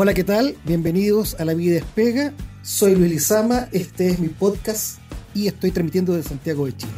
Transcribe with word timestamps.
Hola, 0.00 0.14
¿qué 0.14 0.22
tal? 0.22 0.54
Bienvenidos 0.64 1.34
a 1.40 1.44
La 1.44 1.54
Vida 1.54 1.74
Despega. 1.74 2.32
Soy 2.62 2.94
Luis 2.94 3.10
Lizama, 3.10 3.68
este 3.72 4.08
es 4.08 4.20
mi 4.20 4.28
podcast 4.28 5.00
y 5.34 5.48
estoy 5.48 5.72
transmitiendo 5.72 6.12
desde 6.12 6.28
Santiago 6.28 6.66
de 6.66 6.76
Chile. 6.76 6.92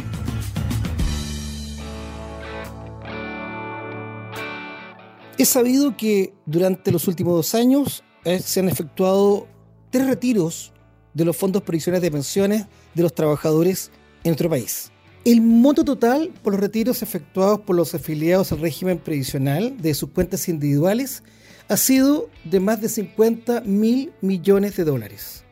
He 5.38 5.46
sabido 5.46 5.96
que 5.96 6.34
durante 6.44 6.92
los 6.92 7.08
últimos 7.08 7.32
dos 7.36 7.54
años 7.54 8.04
eh, 8.24 8.38
se 8.38 8.60
han 8.60 8.68
efectuado 8.68 9.48
tres 9.88 10.06
retiros 10.06 10.74
de 11.14 11.24
los 11.24 11.34
fondos 11.34 11.62
previsionales 11.62 12.02
de 12.02 12.10
pensiones 12.10 12.66
de 12.92 13.02
los 13.02 13.14
trabajadores 13.14 13.90
en 14.24 14.32
nuestro 14.32 14.50
país. 14.50 14.92
El 15.24 15.40
monto 15.40 15.86
total 15.86 16.32
por 16.42 16.52
los 16.52 16.60
retiros 16.60 17.02
efectuados 17.02 17.60
por 17.60 17.76
los 17.76 17.94
afiliados 17.94 18.52
al 18.52 18.60
régimen 18.60 18.98
previsional 18.98 19.80
de 19.80 19.94
sus 19.94 20.10
cuentas 20.10 20.50
individuales 20.50 21.22
ha 21.70 21.76
sido 21.76 22.28
de 22.42 22.58
más 22.58 22.80
de 22.80 22.88
50 22.88 23.60
mil 23.60 24.12
millones 24.20 24.76
de 24.76 24.82
dólares. 24.82 25.44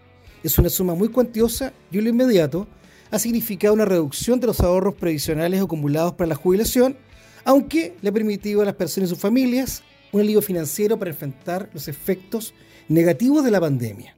Es 0.42 0.58
una 0.58 0.68
suma 0.68 0.96
muy 0.96 1.10
cuantiosa 1.10 1.72
y 1.92 1.98
en 1.98 2.04
lo 2.04 2.10
inmediato 2.10 2.66
ha 3.12 3.20
significado 3.20 3.72
una 3.72 3.84
reducción 3.84 4.40
de 4.40 4.48
los 4.48 4.58
ahorros 4.58 4.96
previsionales 4.96 5.62
acumulados 5.62 6.14
para 6.14 6.26
la 6.26 6.34
jubilación, 6.34 6.96
aunque 7.44 7.94
le 8.02 8.08
ha 8.08 8.12
permitido 8.12 8.62
a 8.62 8.64
las 8.64 8.74
personas 8.74 9.08
y 9.08 9.14
sus 9.14 9.20
familias 9.20 9.84
un 10.10 10.20
alivio 10.20 10.42
financiero 10.42 10.98
para 10.98 11.12
enfrentar 11.12 11.70
los 11.72 11.86
efectos 11.86 12.52
negativos 12.88 13.44
de 13.44 13.52
la 13.52 13.60
pandemia. 13.60 14.16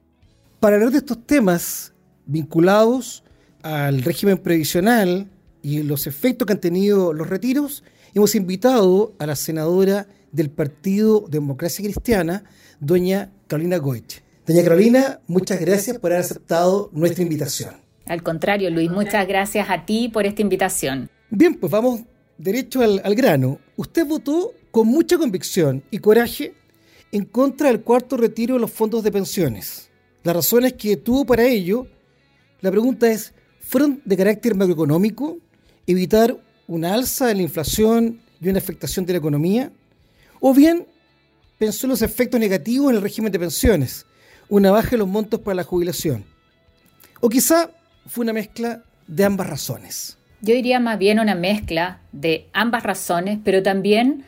Para 0.59 0.77
hablar 0.77 0.91
de 0.91 0.97
estos 0.97 1.23
temas 1.27 1.93
vinculados 2.25 3.23
al 3.61 4.01
régimen 4.01 4.39
previsional 4.39 5.29
y 5.61 5.83
los 5.83 6.07
efectos 6.07 6.47
que 6.47 6.53
han 6.53 6.61
tenido 6.61 7.13
los 7.13 7.29
retiros, 7.29 7.83
hemos 8.15 8.33
invitado 8.33 9.13
a 9.19 9.27
la 9.27 9.35
senadora 9.35 10.07
del 10.31 10.49
Partido 10.49 11.25
Democracia 11.29 11.83
Cristiana, 11.83 12.43
doña 12.79 13.31
Carolina 13.47 13.77
Goich. 13.77 14.23
Doña 14.45 14.63
Carolina, 14.63 15.19
muchas 15.27 15.59
gracias 15.59 15.97
por 15.99 16.11
haber 16.11 16.25
aceptado 16.25 16.89
nuestra 16.93 17.23
invitación. 17.23 17.75
Al 18.05 18.23
contrario, 18.23 18.69
Luis, 18.69 18.89
muchas 18.89 19.27
gracias 19.27 19.69
a 19.69 19.85
ti 19.85 20.09
por 20.09 20.25
esta 20.25 20.41
invitación. 20.41 21.09
Bien, 21.29 21.55
pues 21.55 21.71
vamos 21.71 22.01
derecho 22.37 22.81
al, 22.81 23.01
al 23.03 23.15
grano. 23.15 23.59
Usted 23.75 24.05
votó 24.05 24.53
con 24.71 24.87
mucha 24.87 25.17
convicción 25.17 25.83
y 25.91 25.99
coraje 25.99 26.53
en 27.11 27.25
contra 27.25 27.67
del 27.67 27.81
cuarto 27.81 28.17
retiro 28.17 28.55
de 28.55 28.61
los 28.61 28.71
fondos 28.71 29.03
de 29.03 29.11
pensiones. 29.11 29.89
Las 30.23 30.35
razones 30.35 30.73
que 30.73 30.97
tuvo 30.97 31.25
para 31.25 31.45
ello, 31.45 31.87
la 32.61 32.71
pregunta 32.71 33.09
es, 33.11 33.33
¿fueron 33.59 34.01
de 34.05 34.17
carácter 34.17 34.55
macroeconómico? 34.55 35.37
¿Evitar 35.87 36.37
una 36.67 36.93
alza 36.93 37.27
de 37.27 37.35
la 37.35 37.41
inflación 37.41 38.21
y 38.39 38.49
una 38.49 38.59
afectación 38.59 39.05
de 39.05 39.13
la 39.13 39.19
economía? 39.19 39.71
O 40.41 40.55
bien 40.55 40.87
pensó 41.59 41.85
en 41.85 41.91
los 41.91 42.01
efectos 42.01 42.39
negativos 42.39 42.89
en 42.89 42.97
el 42.97 43.01
régimen 43.03 43.31
de 43.31 43.37
pensiones, 43.39 44.07
una 44.49 44.71
baja 44.71 44.89
de 44.89 44.97
los 44.97 45.07
montos 45.07 45.39
para 45.39 45.55
la 45.55 45.63
jubilación. 45.63 46.25
O 47.19 47.29
quizá 47.29 47.69
fue 48.07 48.23
una 48.23 48.33
mezcla 48.33 48.83
de 49.05 49.23
ambas 49.23 49.47
razones. 49.47 50.17
Yo 50.41 50.55
diría 50.55 50.79
más 50.79 50.97
bien 50.97 51.19
una 51.19 51.35
mezcla 51.35 52.01
de 52.11 52.49
ambas 52.53 52.81
razones, 52.81 53.37
pero 53.43 53.61
también 53.61 54.25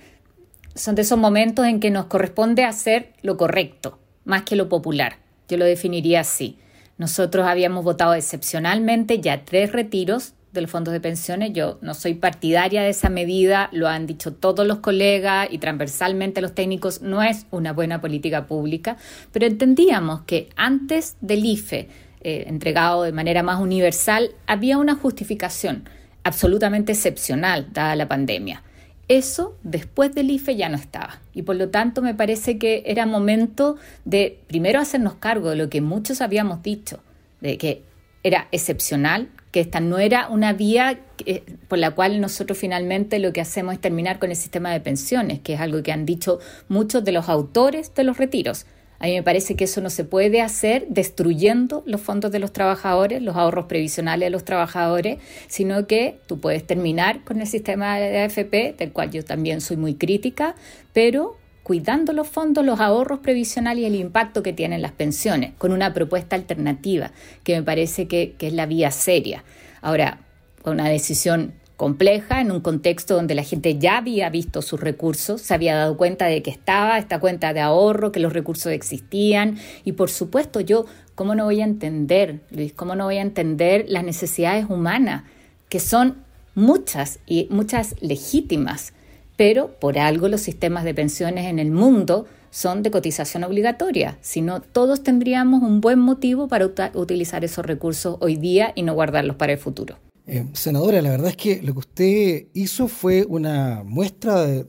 son 0.75 0.94
de 0.94 1.02
esos 1.02 1.17
momentos 1.17 1.66
en 1.66 1.80
que 1.80 1.89
nos 1.89 2.06
corresponde 2.06 2.64
hacer 2.64 3.14
lo 3.23 3.36
correcto, 3.36 3.97
más 4.23 4.44
que 4.44 4.56
lo 4.56 4.69
popular. 4.69 5.17
Yo 5.50 5.58
lo 5.58 5.66
definiría 5.66 6.19
así. 6.19 6.59
Nosotros 7.00 7.47
habíamos 7.47 7.84
votado 7.84 8.14
excepcionalmente 8.14 9.19
ya 9.19 9.44
tres 9.44 9.72
retiros 9.72 10.36
de 10.53 10.61
los 10.61 10.71
fondos 10.71 10.93
de 10.93 10.99
pensiones. 10.99 11.51
Yo 11.53 11.79
no 11.81 11.93
soy 11.93 12.13
partidaria 12.13 12.83
de 12.83 12.89
esa 12.89 13.09
medida, 13.09 13.69
lo 13.71 13.87
han 13.87 14.05
dicho 14.05 14.33
todos 14.33 14.65
los 14.65 14.79
colegas 14.79 15.47
y 15.51 15.57
transversalmente 15.57 16.41
los 16.41 16.53
técnicos, 16.53 17.01
no 17.01 17.21
es 17.23 17.45
una 17.51 17.73
buena 17.73 17.99
política 17.99 18.45
pública, 18.45 18.97
pero 19.31 19.45
entendíamos 19.45 20.21
que 20.21 20.49
antes 20.55 21.17
del 21.21 21.43
IFE, 21.45 21.89
eh, 22.21 22.45
entregado 22.47 23.03
de 23.03 23.11
manera 23.11 23.43
más 23.43 23.59
universal, 23.59 24.31
había 24.47 24.78
una 24.78 24.95
justificación 24.95 25.89
absolutamente 26.23 26.94
excepcional 26.94 27.67
dada 27.73 27.95
la 27.95 28.07
pandemia. 28.07 28.63
Eso 29.09 29.57
después 29.63 30.16
del 30.16 30.31
IFE 30.31 30.55
ya 30.55 30.69
no 30.69 30.78
estaba. 30.78 31.19
Y 31.33 31.41
por 31.41 31.57
lo 31.57 31.69
tanto 31.69 32.01
me 32.01 32.16
parece 32.16 32.57
que 32.57 32.83
era 32.85 33.05
momento 33.05 33.75
de 34.05 34.39
primero 34.47 34.79
hacernos 34.79 35.16
cargo 35.16 35.49
de 35.49 35.57
lo 35.57 35.69
que 35.69 35.81
muchos 35.81 36.22
habíamos 36.22 36.63
dicho, 36.63 37.01
de 37.41 37.57
que 37.57 37.83
era 38.23 38.47
excepcional, 38.51 39.29
que 39.53 39.59
esta 39.59 39.80
no 39.80 40.00
era 40.00 40.28
una 40.30 40.52
vía 40.52 41.00
eh, 41.28 41.44
por 41.68 41.78
la 41.78 41.91
cual 41.91 42.19
nosotros 42.19 42.58
finalmente 42.58 43.19
lo 43.19 43.31
que 43.34 43.40
hacemos 43.40 43.75
es 43.75 43.80
terminar 43.80 44.18
con 44.18 44.31
el 44.31 44.36
sistema 44.36 44.74
de 44.74 44.80
pensiones, 44.80 45.40
que 45.41 45.53
es 45.53 45.62
algo 45.62 45.84
que 45.84 45.91
han 45.91 46.08
dicho 46.08 46.40
muchos 46.69 47.06
de 47.06 47.12
los 47.12 47.30
autores 47.30 47.94
de 47.94 48.03
los 48.03 48.18
retiros. 48.18 48.66
A 48.97 49.06
mí 49.06 49.14
me 49.14 49.22
parece 49.22 49.56
que 49.56 49.66
eso 49.66 49.80
no 49.80 49.91
se 49.91 50.06
puede 50.06 50.41
hacer 50.41 50.88
destruyendo 50.90 51.84
los 51.86 52.02
fondos 52.02 52.31
de 52.31 52.40
los 52.40 52.52
trabajadores, 52.52 53.22
los 53.22 53.36
ahorros 53.36 53.66
previsionales 53.66 54.25
de 54.25 54.31
los 54.31 54.44
trabajadores, 54.44 55.19
sino 55.47 55.85
que 55.85 56.20
tú 56.25 56.40
puedes 56.40 56.66
terminar 56.66 57.24
con 57.24 57.40
el 57.40 57.46
sistema 57.46 58.00
de 58.00 58.22
AFP, 58.22 58.74
del 58.75 58.91
cual 58.91 59.12
yo 59.12 59.24
también 59.24 59.62
soy 59.62 59.78
muy 59.78 59.94
crítica, 59.94 60.56
pero 60.94 61.38
cuidando 61.63 62.12
los 62.12 62.28
fondos, 62.28 62.66
los 62.66 62.79
ahorros 62.79 63.19
previsionales 63.19 63.84
y 63.84 63.85
el 63.85 63.96
impacto 63.96 64.44
que 64.44 64.53
tienen 64.53 64.81
las 64.81 64.91
pensiones, 64.91 65.53
con 65.57 65.72
una 65.72 65.94
propuesta 65.94 66.35
alternativa, 66.35 67.12
que 67.44 67.56
me 67.56 67.63
parece 67.63 68.07
que, 68.07 68.35
es 68.38 68.53
la 68.53 68.66
vía 68.66 68.91
seria. 68.91 69.44
Ahora, 69.81 70.19
una 70.66 70.90
decisión 70.90 71.53
compleja 71.78 72.41
en 72.41 72.52
un 72.52 72.62
contexto 72.62 73.16
donde 73.16 73.34
la 73.34 73.44
gente 73.44 73.78
ya 73.78 73.97
había 73.97 74.29
visto 74.29 74.62
sus 74.62 74.79
recursos, 74.79 75.41
se 75.41 75.53
había 75.53 75.75
dado 75.75 75.97
cuenta 75.97 76.25
de 76.28 76.44
que 76.44 76.52
estaba 76.52 76.97
esta 76.97 77.19
cuenta 77.19 77.53
de 77.53 77.62
ahorro, 77.62 78.12
que 78.12 78.19
los 78.19 78.34
recursos 78.34 78.72
existían 78.72 79.57
y 79.84 79.94
por 79.94 80.09
supuesto 80.09 80.59
yo, 80.59 80.85
¿cómo 81.16 81.34
no 81.34 81.46
voy 81.46 81.62
a 81.62 81.66
entender, 81.66 82.41
Luis, 82.52 82.73
cómo 82.73 82.96
no 82.96 83.06
voy 83.06 83.18
a 83.18 83.22
entender 83.22 83.85
las 83.88 84.03
necesidades 84.03 84.66
humanas, 84.69 85.23
que 85.68 85.79
son 85.79 86.18
muchas 86.56 87.19
y 87.25 87.47
muchas 87.50 87.96
legítimas? 88.02 88.94
Pero 89.35 89.79
por 89.79 89.97
algo 89.97 90.27
los 90.27 90.41
sistemas 90.41 90.83
de 90.83 90.94
pensiones 90.94 91.45
en 91.45 91.59
el 91.59 91.71
mundo 91.71 92.25
son 92.51 92.83
de 92.83 92.91
cotización 92.91 93.44
obligatoria, 93.44 94.19
si 94.21 94.41
no 94.41 94.61
todos 94.61 95.01
tendríamos 95.01 95.63
un 95.63 95.81
buen 95.81 95.99
motivo 95.99 96.47
para 96.47 96.69
utilizar 96.94 97.43
esos 97.43 97.66
recursos 97.66 98.17
hoy 98.19 98.35
día 98.35 98.73
y 98.75 98.83
no 98.83 98.93
guardarlos 98.93 99.38
para 99.38 99.53
el 99.53 99.57
futuro. 99.57 99.97
Eh, 100.27 100.45
senadora, 100.53 101.01
la 101.01 101.09
verdad 101.09 101.29
es 101.29 101.38
que 101.38 101.61
lo 101.63 101.73
que 101.73 101.79
usted 101.79 102.45
hizo 102.53 102.88
fue 102.88 103.25
una 103.27 103.83
muestra 103.83 104.45
de 104.45 104.66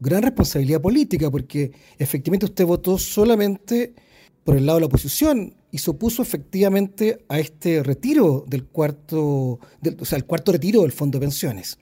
gran 0.00 0.22
responsabilidad 0.22 0.80
política, 0.80 1.30
porque 1.30 1.70
efectivamente 1.98 2.46
usted 2.46 2.66
votó 2.66 2.98
solamente 2.98 3.94
por 4.42 4.56
el 4.56 4.66
lado 4.66 4.78
de 4.78 4.80
la 4.80 4.86
oposición 4.86 5.54
y 5.70 5.78
se 5.78 5.90
opuso 5.90 6.22
efectivamente 6.22 7.24
a 7.28 7.38
este 7.38 7.82
retiro 7.82 8.44
del 8.48 8.64
cuarto, 8.64 9.60
o 10.00 10.04
sea, 10.04 10.18
el 10.18 10.24
cuarto 10.24 10.52
retiro 10.52 10.82
del 10.82 10.92
fondo 10.92 11.18
de 11.18 11.26
pensiones. 11.26 11.78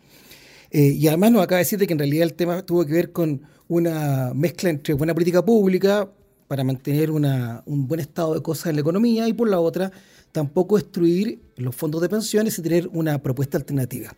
Eh, 0.70 0.94
y 0.98 1.08
además 1.08 1.32
nos 1.32 1.42
acaba 1.42 1.58
de 1.58 1.64
decir 1.64 1.78
que 1.86 1.92
en 1.92 1.98
realidad 1.98 2.24
el 2.24 2.34
tema 2.34 2.62
tuvo 2.62 2.84
que 2.84 2.92
ver 2.92 3.12
con 3.12 3.42
una 3.68 4.32
mezcla 4.34 4.70
entre 4.70 4.94
buena 4.94 5.14
política 5.14 5.44
pública 5.44 6.10
para 6.46 6.64
mantener 6.64 7.10
un 7.10 7.86
buen 7.86 8.00
estado 8.00 8.34
de 8.34 8.42
cosas 8.42 8.66
en 8.68 8.76
la 8.76 8.80
economía 8.80 9.28
y 9.28 9.34
por 9.34 9.48
la 9.48 9.60
otra 9.60 9.92
tampoco 10.32 10.76
destruir 10.76 11.40
los 11.56 11.74
fondos 11.74 12.00
de 12.00 12.08
pensiones 12.08 12.58
y 12.58 12.62
tener 12.62 12.88
una 12.92 13.22
propuesta 13.22 13.58
alternativa. 13.58 14.14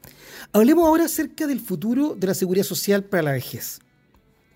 Hablemos 0.53 0.87
ahora 0.87 1.05
acerca 1.05 1.47
del 1.47 1.61
futuro 1.61 2.15
de 2.15 2.27
la 2.27 2.35
seguridad 2.35 2.65
social 2.65 3.05
para 3.05 3.23
la 3.25 3.33
vejez. 3.33 3.81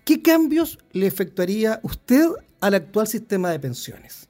¿Qué 0.05 0.21
cambios 0.21 0.77
le 0.91 1.07
efectuaría 1.07 1.79
usted 1.83 2.27
al 2.61 2.75
actual 2.75 3.07
sistema 3.07 3.49
de 3.49 3.59
pensiones? 3.59 4.29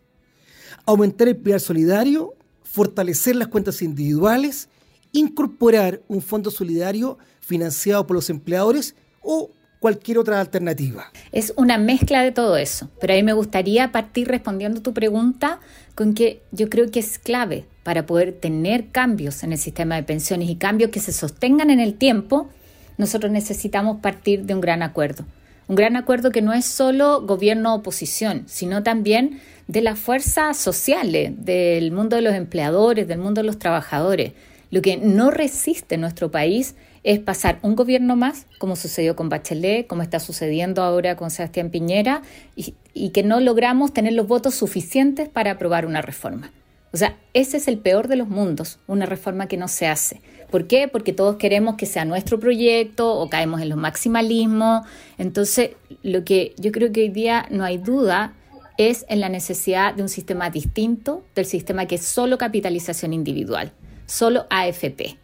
¿Aumentar 0.85 1.27
el 1.27 1.37
pilar 1.37 1.59
solidario? 1.59 2.33
¿Fortalecer 2.63 3.35
las 3.35 3.49
cuentas 3.49 3.81
individuales? 3.81 4.69
¿Incorporar 5.11 6.01
un 6.07 6.21
fondo 6.21 6.51
solidario 6.51 7.17
financiado 7.45 8.07
por 8.07 8.15
los 8.15 8.29
empleadores 8.29 8.95
o 9.21 9.51
cualquier 9.79 10.17
otra 10.17 10.39
alternativa. 10.39 11.11
Es 11.31 11.53
una 11.57 11.77
mezcla 11.77 12.23
de 12.23 12.31
todo 12.31 12.57
eso, 12.57 12.89
pero 12.99 13.13
a 13.13 13.17
mí 13.17 13.23
me 13.23 13.33
gustaría 13.33 13.91
partir 13.91 14.27
respondiendo 14.27 14.81
tu 14.81 14.93
pregunta 14.93 15.59
con 15.93 16.13
que 16.13 16.41
yo 16.51 16.69
creo 16.69 16.89
que 16.89 16.99
es 16.99 17.19
clave 17.19 17.65
para 17.83 18.05
poder 18.05 18.33
tener 18.33 18.87
cambios 18.87 19.43
en 19.43 19.51
el 19.51 19.59
sistema 19.59 19.95
de 19.95 20.03
pensiones 20.03 20.49
y 20.49 20.55
cambios 20.55 20.89
que 20.89 20.99
se 20.99 21.13
sostengan 21.13 21.69
en 21.69 21.79
el 21.79 21.93
tiempo, 21.93 22.49
nosotros 22.97 23.31
necesitamos 23.31 24.01
partir 24.01 24.45
de 24.45 24.55
un 24.55 24.61
gran 24.61 24.81
acuerdo. 24.81 25.25
Un 25.67 25.75
gran 25.75 25.95
acuerdo 25.95 26.31
que 26.31 26.41
no 26.41 26.53
es 26.53 26.65
solo 26.65 27.21
gobierno-oposición, 27.21 28.43
sino 28.47 28.81
también 28.81 29.39
de 29.67 29.81
las 29.81 29.99
fuerzas 29.99 30.57
sociales, 30.57 31.33
del 31.37 31.91
mundo 31.91 32.15
de 32.15 32.21
los 32.21 32.33
empleadores, 32.33 33.07
del 33.07 33.19
mundo 33.19 33.41
de 33.41 33.47
los 33.47 33.59
trabajadores. 33.59 34.33
Lo 34.71 34.81
que 34.81 34.97
no 34.97 35.31
resiste 35.31 35.97
nuestro 35.97 36.31
país 36.31 36.75
es 37.05 37.19
pasar 37.19 37.59
un 37.61 37.75
gobierno 37.75 38.15
más, 38.15 38.47
como 38.57 38.75
sucedió 38.75 39.15
con 39.15 39.29
Bachelet, 39.29 39.85
como 39.85 40.01
está 40.01 40.19
sucediendo 40.19 40.81
ahora 40.81 41.15
con 41.15 41.29
Sebastián 41.29 41.69
Piñera, 41.69 42.23
y, 42.55 43.09
que 43.09 43.21
no 43.21 43.39
logramos 43.39 43.93
tener 43.93 44.13
los 44.13 44.27
votos 44.27 44.55
suficientes 44.55 45.29
para 45.29 45.51
aprobar 45.51 45.85
una 45.85 46.01
reforma. 46.01 46.51
O 46.91 46.97
sea, 46.97 47.15
ese 47.33 47.57
es 47.57 47.67
el 47.67 47.77
peor 47.77 48.07
de 48.07 48.15
los 48.15 48.27
mundos, 48.27 48.79
una 48.87 49.05
reforma 49.05 49.47
que 49.47 49.55
no 49.55 49.67
se 49.67 49.85
hace. 49.85 50.19
¿Por 50.49 50.65
qué? 50.65 50.87
Porque 50.87 51.13
todos 51.13 51.35
queremos 51.35 51.75
que 51.75 51.85
sea 51.85 52.05
nuestro 52.05 52.39
proyecto 52.39 53.13
o 53.13 53.29
caemos 53.29 53.61
en 53.61 53.69
los 53.69 53.77
maximalismos. 53.77 54.87
Entonces, 55.19 55.71
lo 56.01 56.23
que 56.23 56.55
yo 56.57 56.71
creo 56.71 56.91
que 56.91 57.01
hoy 57.01 57.09
día 57.09 57.45
no 57.51 57.63
hay 57.63 57.77
duda 57.77 58.33
es 58.77 59.05
en 59.09 59.19
la 59.19 59.29
necesidad 59.29 59.93
de 59.93 60.01
un 60.01 60.09
sistema 60.09 60.49
distinto 60.49 61.23
del 61.35 61.45
sistema 61.45 61.85
que 61.85 61.95
es 61.95 62.05
solo 62.05 62.39
capitalización 62.39 63.13
individual, 63.13 63.73
solo 64.07 64.47
AFP. 64.49 65.17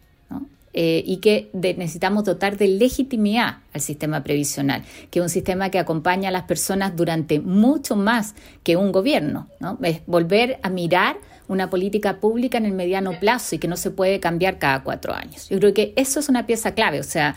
Eh, 0.73 1.03
y 1.05 1.17
que 1.17 1.49
necesitamos 1.53 2.23
dotar 2.23 2.57
de 2.57 2.69
legitimidad 2.69 3.57
al 3.73 3.81
sistema 3.81 4.23
previsional, 4.23 4.83
que 5.09 5.19
es 5.19 5.23
un 5.23 5.29
sistema 5.29 5.69
que 5.69 5.79
acompaña 5.79 6.29
a 6.29 6.31
las 6.31 6.43
personas 6.43 6.95
durante 6.95 7.41
mucho 7.41 7.97
más 7.97 8.35
que 8.63 8.77
un 8.77 8.93
gobierno. 8.93 9.49
Es 9.83 9.99
volver 10.05 10.59
a 10.63 10.69
mirar 10.69 11.17
una 11.49 11.69
política 11.69 12.21
pública 12.21 12.57
en 12.57 12.65
el 12.65 12.71
mediano 12.71 13.19
plazo 13.19 13.55
y 13.55 13.59
que 13.59 13.67
no 13.67 13.75
se 13.75 13.91
puede 13.91 14.21
cambiar 14.21 14.59
cada 14.59 14.83
cuatro 14.83 15.13
años. 15.13 15.49
Yo 15.49 15.59
creo 15.59 15.73
que 15.73 15.91
eso 15.97 16.21
es 16.21 16.29
una 16.29 16.47
pieza 16.47 16.73
clave. 16.73 17.01
O 17.01 17.03
sea, 17.03 17.35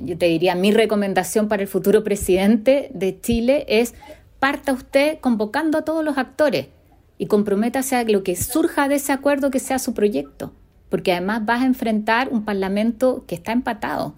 yo 0.00 0.18
te 0.18 0.26
diría, 0.26 0.56
mi 0.56 0.72
recomendación 0.72 1.46
para 1.46 1.62
el 1.62 1.68
futuro 1.68 2.02
presidente 2.02 2.90
de 2.92 3.20
Chile 3.20 3.64
es 3.68 3.94
parta 4.40 4.72
usted 4.72 5.18
convocando 5.20 5.78
a 5.78 5.82
todos 5.82 6.04
los 6.04 6.18
actores 6.18 6.66
y 7.16 7.26
comprométase 7.26 7.94
a 7.94 8.02
lo 8.02 8.24
que 8.24 8.34
surja 8.34 8.88
de 8.88 8.96
ese 8.96 9.12
acuerdo 9.12 9.52
que 9.52 9.60
sea 9.60 9.78
su 9.78 9.94
proyecto, 9.94 10.52
porque 10.92 11.12
además 11.12 11.46
vas 11.46 11.62
a 11.62 11.64
enfrentar 11.64 12.28
un 12.28 12.44
parlamento 12.44 13.24
que 13.26 13.34
está 13.34 13.52
empatado 13.52 14.14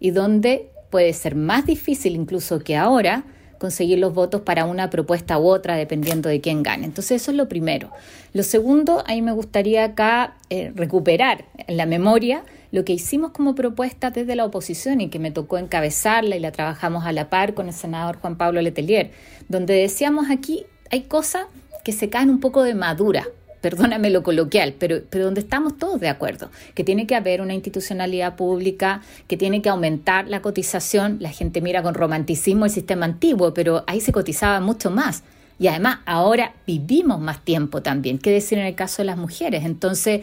y 0.00 0.10
donde 0.10 0.70
puede 0.90 1.12
ser 1.12 1.36
más 1.36 1.66
difícil 1.66 2.16
incluso 2.16 2.58
que 2.58 2.76
ahora 2.76 3.22
conseguir 3.60 4.00
los 4.00 4.12
votos 4.12 4.40
para 4.40 4.64
una 4.64 4.90
propuesta 4.90 5.38
u 5.38 5.46
otra, 5.46 5.76
dependiendo 5.76 6.28
de 6.28 6.40
quién 6.40 6.64
gane. 6.64 6.84
Entonces, 6.84 7.22
eso 7.22 7.30
es 7.30 7.36
lo 7.36 7.48
primero. 7.48 7.92
Lo 8.32 8.42
segundo, 8.42 9.04
a 9.06 9.12
mí 9.12 9.22
me 9.22 9.30
gustaría 9.30 9.84
acá 9.84 10.36
eh, 10.50 10.72
recuperar 10.74 11.44
en 11.58 11.76
la 11.76 11.86
memoria 11.86 12.42
lo 12.72 12.84
que 12.84 12.92
hicimos 12.92 13.30
como 13.30 13.54
propuesta 13.54 14.10
desde 14.10 14.34
la 14.34 14.46
oposición 14.46 15.00
y 15.00 15.10
que 15.10 15.20
me 15.20 15.30
tocó 15.30 15.58
encabezarla 15.58 16.34
y 16.34 16.40
la 16.40 16.50
trabajamos 16.50 17.06
a 17.06 17.12
la 17.12 17.30
par 17.30 17.54
con 17.54 17.68
el 17.68 17.72
senador 17.72 18.16
Juan 18.16 18.36
Pablo 18.36 18.60
Letelier, 18.62 19.12
donde 19.48 19.74
decíamos 19.74 20.26
aquí 20.28 20.66
hay 20.90 21.02
cosas 21.02 21.46
que 21.84 21.92
se 21.92 22.08
caen 22.10 22.30
un 22.30 22.40
poco 22.40 22.64
de 22.64 22.74
madura, 22.74 23.28
perdóname 23.66 24.10
lo 24.10 24.22
coloquial, 24.22 24.74
pero, 24.78 25.00
pero 25.10 25.24
donde 25.24 25.40
estamos 25.40 25.76
todos 25.76 25.98
de 26.00 26.08
acuerdo, 26.08 26.52
que 26.76 26.84
tiene 26.84 27.04
que 27.08 27.16
haber 27.16 27.40
una 27.40 27.52
institucionalidad 27.52 28.36
pública, 28.36 29.02
que 29.26 29.36
tiene 29.36 29.60
que 29.60 29.68
aumentar 29.68 30.28
la 30.28 30.40
cotización, 30.40 31.16
la 31.18 31.30
gente 31.30 31.60
mira 31.60 31.82
con 31.82 31.94
romanticismo 31.94 32.66
el 32.66 32.70
sistema 32.70 33.06
antiguo, 33.06 33.54
pero 33.54 33.82
ahí 33.88 34.00
se 34.00 34.12
cotizaba 34.12 34.60
mucho 34.60 34.92
más. 34.92 35.24
Y 35.58 35.66
además 35.66 35.98
ahora 36.04 36.52
vivimos 36.64 37.18
más 37.18 37.42
tiempo 37.42 37.82
también, 37.82 38.18
qué 38.18 38.30
decir 38.30 38.58
en 38.58 38.66
el 38.66 38.76
caso 38.76 39.02
de 39.02 39.06
las 39.06 39.16
mujeres. 39.16 39.64
Entonces, 39.64 40.20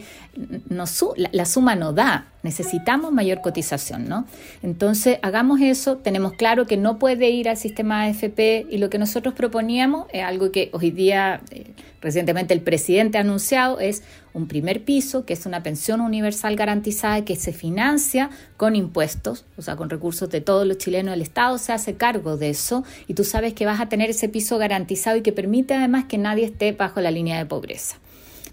la, 1.16 1.44
suma 1.44 1.74
no 1.74 1.92
da, 1.92 2.28
necesitamos 2.42 3.12
mayor 3.12 3.42
cotización, 3.42 4.08
¿no? 4.08 4.26
Entonces, 4.62 5.18
hagamos 5.22 5.60
eso, 5.60 5.96
tenemos 5.96 6.32
claro 6.32 6.66
que 6.66 6.76
no 6.76 6.98
puede 6.98 7.28
ir 7.30 7.50
al 7.50 7.56
sistema 7.56 8.04
AFP 8.04 8.68
y 8.70 8.78
lo 8.78 8.88
que 8.88 8.98
nosotros 8.98 9.34
proponíamos 9.34 10.06
es 10.12 10.22
algo 10.22 10.52
que 10.52 10.70
hoy 10.72 10.92
día, 10.92 11.40
eh, 11.50 11.66
recientemente 12.04 12.52
el 12.54 12.60
presidente 12.60 13.18
ha 13.18 13.22
anunciado, 13.22 13.80
es 13.80 14.02
un 14.34 14.46
primer 14.46 14.84
piso, 14.84 15.24
que 15.24 15.32
es 15.32 15.46
una 15.46 15.62
pensión 15.62 16.02
universal 16.02 16.54
garantizada 16.54 17.24
que 17.24 17.34
se 17.34 17.52
financia 17.52 18.30
con 18.58 18.76
impuestos, 18.76 19.46
o 19.56 19.62
sea, 19.62 19.74
con 19.74 19.88
recursos 19.88 20.28
de 20.28 20.42
todos 20.42 20.66
los 20.66 20.76
chilenos. 20.76 21.14
El 21.14 21.22
Estado 21.22 21.56
se 21.56 21.72
hace 21.72 21.94
cargo 21.94 22.36
de 22.36 22.50
eso 22.50 22.84
y 23.08 23.14
tú 23.14 23.24
sabes 23.24 23.54
que 23.54 23.64
vas 23.64 23.80
a 23.80 23.88
tener 23.88 24.10
ese 24.10 24.28
piso 24.28 24.58
garantizado 24.58 25.16
y 25.16 25.22
que 25.22 25.32
permite 25.32 25.74
además 25.74 26.04
que 26.04 26.18
nadie 26.18 26.44
esté 26.44 26.72
bajo 26.72 27.00
la 27.00 27.10
línea 27.10 27.38
de 27.38 27.46
pobreza. 27.46 27.96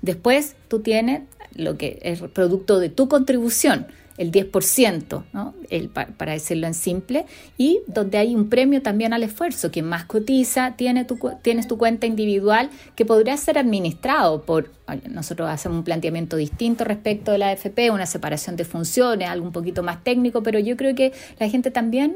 Después 0.01 0.56
tú 0.69 0.80
tienes 0.80 1.24
lo 1.53 1.77
que 1.77 2.00
es 2.03 2.21
producto 2.21 2.80
de 2.80 2.89
tu 2.89 3.09
contribución, 3.09 3.88
el 4.22 4.32
10%, 4.32 5.24
¿no? 5.34 5.56
el, 5.72 5.90
para 5.90 6.34
decirlo 6.34 6.68
en 6.68 6.76
simple, 6.76 7.26
y 7.58 7.80
donde 7.88 8.20
hay 8.20 8.36
un 8.36 8.50
premio 8.50 8.84
también 8.84 9.14
al 9.14 9.24
esfuerzo. 9.24 9.72
Quien 9.72 9.86
más 9.86 10.06
cotiza, 10.06 10.76
tiene 10.78 11.06
tu, 11.06 11.18
tienes 11.42 11.68
tu 11.68 11.80
cuenta 11.80 12.06
individual 12.06 12.70
que 12.96 13.04
podría 13.04 13.36
ser 13.38 13.58
administrado 13.58 14.44
por, 14.44 14.70
nosotros 15.10 15.50
hacemos 15.50 15.80
un 15.80 15.84
planteamiento 15.84 16.38
distinto 16.38 16.84
respecto 16.84 17.32
de 17.32 17.40
la 17.40 17.50
AFP, 17.50 17.90
una 17.90 18.06
separación 18.06 18.56
de 18.56 18.64
funciones, 18.64 19.28
algo 19.28 19.48
un 19.48 19.52
poquito 19.52 19.82
más 19.82 20.04
técnico, 20.04 20.44
pero 20.44 20.60
yo 20.60 20.78
creo 20.78 20.94
que 20.94 21.14
la 21.40 21.50
gente 21.50 21.72
también 21.72 22.16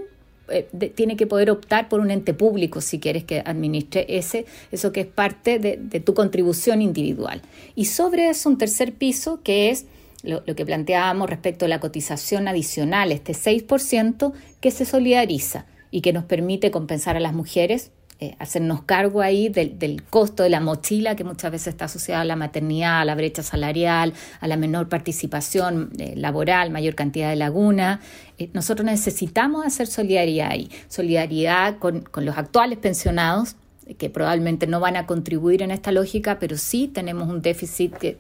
eh, 0.50 0.68
tiene 0.94 1.18
que 1.18 1.26
poder 1.26 1.50
optar 1.50 1.90
por 1.90 2.02
un 2.02 2.12
ente 2.12 2.36
público 2.36 2.82
si 2.82 3.00
quieres 3.00 3.24
que 3.24 3.40
administre 3.44 4.06
ese, 4.10 4.46
eso 4.72 4.92
que 4.92 5.02
es 5.02 5.08
parte 5.08 5.58
de, 5.58 5.80
de 5.82 6.00
tu 6.00 6.14
contribución 6.14 6.84
individual. 6.84 7.42
Y 7.74 7.86
sobre 7.86 8.30
eso 8.30 8.48
un 8.48 8.60
tercer 8.60 8.94
piso 8.94 9.40
que 9.42 9.72
es 9.72 9.88
lo, 10.26 10.44
que 10.44 10.66
planteábamos 10.66 11.30
respecto 11.30 11.66
a 11.66 11.68
la 11.68 11.80
cotización 11.80 12.48
adicional, 12.48 13.12
este 13.12 13.34
6% 13.34 14.34
que 14.60 14.72
se 14.72 14.86
solidariza 14.86 15.66
y 15.92 16.02
que 16.02 16.14
nos 16.14 16.26
permite 16.26 16.72
compensar 16.72 17.16
a 17.16 17.20
las 17.20 17.34
mujeres, 17.34 17.92
eh, 18.20 18.36
hacernos 18.40 18.84
cargo 18.84 19.22
ahí 19.22 19.50
del, 19.50 20.04
costo 20.10 20.44
de 20.44 20.50
la 20.50 20.62
mochila 20.62 21.18
que 21.18 21.26
muchas 21.26 21.52
veces 21.52 21.68
está 21.68 21.86
asociada 21.86 22.22
a 22.22 22.26
la 22.26 22.38
maternidad, 22.38 23.02
a 23.02 23.06
la 23.06 23.14
brecha 23.14 23.44
salarial, 23.44 24.14
a 24.40 24.48
la 24.48 24.56
menor 24.56 24.88
participación 24.88 25.92
eh, 26.00 26.14
laboral, 26.16 26.72
mayor 26.72 26.96
cantidad 26.96 27.30
de 27.30 27.36
laguna. 27.36 28.00
Eh, 28.38 28.50
nosotros 28.54 28.86
necesitamos 28.86 29.66
hacer 29.66 29.88
solidaridad 29.88 30.52
ahí, 30.52 30.70
solidaridad 30.88 31.78
con, 31.78 32.02
con 32.02 32.24
los 32.24 32.38
actuales 32.38 32.80
pensionados 32.80 33.58
que 33.98 34.10
probablemente 34.10 34.66
no 34.68 34.80
van 34.80 34.96
a 34.96 35.06
contribuir 35.06 35.62
en 35.62 35.72
esta 35.72 35.92
lógica, 35.92 36.40
pero 36.40 36.58
sí 36.58 36.88
tenemos 36.88 37.30
un 37.30 37.42
déficit 37.42 37.94
que, 37.94 38.18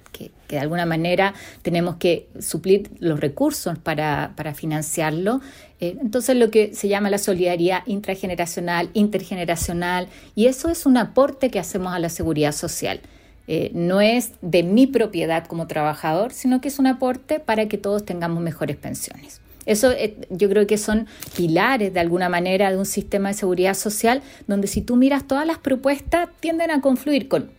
de 0.47 0.59
alguna 0.59 0.85
manera 0.85 1.33
tenemos 1.63 1.95
que 1.95 2.27
suplir 2.39 2.91
los 2.99 3.19
recursos 3.19 3.77
para, 3.79 4.33
financiarlo. 4.53 5.41
Eh, 5.79 5.97
entonces 6.01 6.35
lo 6.35 6.51
que 6.51 6.73
se 6.75 6.87
llama 6.87 7.09
la 7.09 7.17
solidaridad 7.17 7.81
intrageneracional, 7.87 8.89
intergeneracional, 8.93 10.07
y 10.35 10.45
eso 10.45 10.69
es 10.69 10.85
un 10.85 10.97
aporte 10.97 11.49
que 11.49 11.59
hacemos 11.59 11.93
a 11.93 11.99
la 11.99 12.09
seguridad 12.09 12.51
social. 12.51 13.01
Eh, 13.47 13.71
no 13.73 14.01
es 14.01 14.33
de 14.41 14.63
mi 14.63 14.87
propiedad 14.87 15.45
como 15.45 15.67
trabajador, 15.67 16.31
sino 16.31 16.61
que 16.61 16.67
es 16.67 16.79
un 16.79 16.87
aporte 16.87 17.39
para 17.39 17.67
que 17.67 17.77
todos 17.77 18.05
tengamos 18.05 18.41
mejores 18.41 18.75
pensiones. 18.75 19.41
Eso 19.65 19.91
eh, 19.91 20.17
yo 20.29 20.49
creo 20.49 20.67
que 20.67 20.77
son 20.77 21.07
pilares 21.35 21.93
de 21.93 21.99
alguna 21.99 22.29
manera 22.29 22.71
de 22.71 22.77
un 22.77 22.85
sistema 22.85 23.29
de 23.29 23.33
seguridad 23.35 23.73
social 23.73 24.21
donde 24.47 24.67
si 24.67 24.81
tú 24.81 24.95
miras 24.95 25.27
todas 25.27 25.45
las 25.45 25.57
propuestas 25.57 26.29
tienden 26.39 26.71
a 26.71 26.81
confluir 26.81 27.27
con 27.27 27.49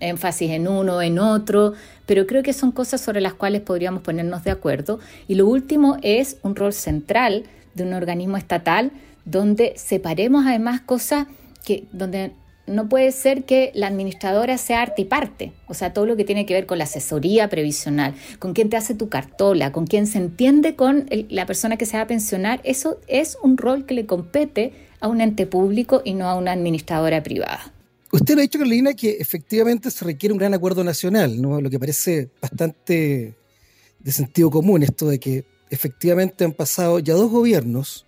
énfasis 0.00 0.50
en 0.50 0.68
uno, 0.68 1.02
en 1.02 1.18
otro, 1.18 1.74
pero 2.06 2.26
creo 2.26 2.42
que 2.42 2.52
son 2.52 2.72
cosas 2.72 3.00
sobre 3.00 3.20
las 3.20 3.34
cuales 3.34 3.62
podríamos 3.62 4.02
ponernos 4.02 4.44
de 4.44 4.50
acuerdo. 4.50 5.00
Y 5.28 5.34
lo 5.34 5.46
último 5.46 5.96
es 6.02 6.36
un 6.42 6.54
rol 6.54 6.72
central 6.72 7.44
de 7.74 7.84
un 7.84 7.94
organismo 7.94 8.36
estatal 8.36 8.92
donde 9.24 9.74
separemos 9.76 10.44
además 10.46 10.80
cosas 10.80 11.26
que 11.64 11.84
donde 11.92 12.32
no 12.66 12.88
puede 12.88 13.12
ser 13.12 13.44
que 13.44 13.72
la 13.74 13.88
administradora 13.88 14.56
sea 14.58 14.82
arte 14.82 15.02
y 15.02 15.04
parte, 15.04 15.52
o 15.66 15.74
sea, 15.74 15.92
todo 15.92 16.06
lo 16.06 16.16
que 16.16 16.24
tiene 16.24 16.46
que 16.46 16.54
ver 16.54 16.66
con 16.66 16.78
la 16.78 16.84
asesoría 16.84 17.48
previsional, 17.48 18.14
con 18.38 18.52
quién 18.52 18.70
te 18.70 18.76
hace 18.76 18.94
tu 18.94 19.08
cartola, 19.08 19.72
con 19.72 19.86
quién 19.86 20.06
se 20.06 20.18
entiende 20.18 20.76
con 20.76 21.06
la 21.28 21.46
persona 21.46 21.76
que 21.76 21.86
se 21.86 21.96
va 21.96 22.04
a 22.04 22.06
pensionar, 22.06 22.60
eso 22.64 23.00
es 23.08 23.36
un 23.42 23.56
rol 23.56 23.84
que 23.84 23.94
le 23.94 24.06
compete 24.06 24.72
a 25.00 25.08
un 25.08 25.20
ente 25.20 25.46
público 25.46 26.02
y 26.04 26.14
no 26.14 26.28
a 26.28 26.36
una 26.36 26.52
administradora 26.52 27.22
privada. 27.22 27.72
Usted 28.12 28.38
ha 28.38 28.42
dicho, 28.42 28.58
Carolina, 28.58 28.94
que 28.94 29.16
efectivamente 29.18 29.90
se 29.90 30.04
requiere 30.04 30.32
un 30.32 30.38
gran 30.38 30.54
acuerdo 30.54 30.84
nacional, 30.84 31.40
¿no? 31.40 31.60
lo 31.60 31.70
que 31.70 31.78
parece 31.78 32.28
bastante 32.40 33.34
de 33.98 34.12
sentido 34.12 34.50
común, 34.50 34.82
esto 34.82 35.08
de 35.08 35.18
que 35.18 35.44
efectivamente 35.70 36.44
han 36.44 36.52
pasado 36.52 36.98
ya 36.98 37.14
dos 37.14 37.30
gobiernos, 37.30 38.06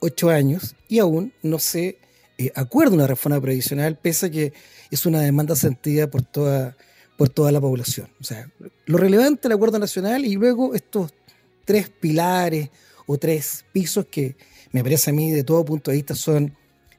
ocho 0.00 0.28
años, 0.28 0.76
y 0.88 0.98
aún 0.98 1.32
no 1.42 1.58
se 1.58 1.98
eh, 2.38 2.52
acuerdo 2.54 2.94
una 2.94 3.06
reforma 3.06 3.40
previsional, 3.40 3.96
pese 3.96 4.26
a 4.26 4.30
que 4.30 4.52
es 4.90 5.06
una 5.06 5.20
demanda 5.20 5.56
sentida 5.56 6.10
por 6.10 6.22
toda, 6.22 6.76
por 7.16 7.28
toda 7.28 7.52
la 7.52 7.60
población. 7.60 8.08
O 8.20 8.24
sea, 8.24 8.50
lo 8.86 8.98
relevante 8.98 9.48
el 9.48 9.54
acuerdo 9.54 9.78
nacional 9.78 10.24
y 10.24 10.34
luego 10.34 10.74
estos 10.74 11.12
tres 11.64 11.88
pilares 11.88 12.70
o 13.06 13.18
tres 13.18 13.64
pisos 13.72 14.06
que 14.06 14.36
me 14.72 14.82
parece 14.82 15.10
a 15.10 15.12
mí 15.12 15.30
de 15.30 15.44
todo 15.44 15.64
punto 15.64 15.90
de 15.90 15.98
vista 15.98 16.14
son 16.14 16.54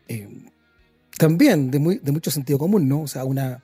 eh, 0.08 0.28
también 1.18 1.72
de, 1.72 1.80
muy, 1.80 1.98
de 1.98 2.12
mucho 2.12 2.32
sentido 2.32 2.60
común, 2.60 2.88
¿no? 2.88 3.02
O 3.02 3.08
sea, 3.08 3.24
una 3.24 3.64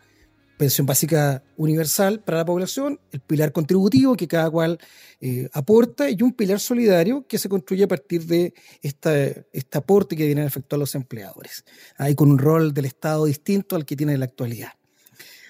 pensión 0.60 0.86
básica 0.86 1.42
universal 1.56 2.20
para 2.20 2.40
la 2.40 2.46
población, 2.46 3.00
el 3.14 3.22
pilar 3.22 3.54
contributivo 3.54 4.18
que 4.18 4.28
cada 4.28 4.52
cual 4.52 4.78
eh, 5.22 5.50
aporta 5.54 6.10
y 6.10 6.22
un 6.22 6.34
pilar 6.34 6.60
solidario 6.60 7.26
que 7.26 7.38
se 7.38 7.48
construye 7.48 7.86
a 7.86 7.88
partir 7.88 8.26
de 8.26 8.54
esta, 8.82 9.16
este 9.18 9.78
aporte 9.78 10.18
que 10.18 10.26
vienen 10.26 10.44
a 10.44 10.48
efectuar 10.48 10.78
los 10.80 10.96
empleadores, 10.96 11.64
ahí 11.98 12.14
con 12.14 12.30
un 12.30 12.38
rol 12.38 12.74
del 12.74 12.86
Estado 12.86 13.24
distinto 13.24 13.78
al 13.78 13.86
que 13.86 13.96
tiene 13.96 14.14
en 14.14 14.20
la 14.20 14.26
actualidad. 14.26 14.74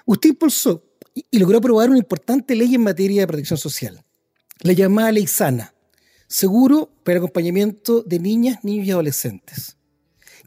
Usted 0.06 0.30
impulsó 0.30 0.84
y 1.16 1.40
logró 1.40 1.58
aprobar 1.58 1.90
una 1.90 1.98
importante 1.98 2.56
ley 2.56 2.76
en 2.76 2.84
materia 2.84 3.22
de 3.22 3.28
protección 3.28 3.58
social, 3.58 4.06
la 4.62 4.74
llamada 4.74 5.12
Ley 5.12 5.26
Sana, 5.26 5.74
seguro 6.28 6.94
para 7.04 7.18
acompañamiento 7.18 8.04
de 8.04 8.20
niñas, 8.20 8.64
niños 8.64 8.86
y 8.86 8.92
adolescentes. 8.92 9.76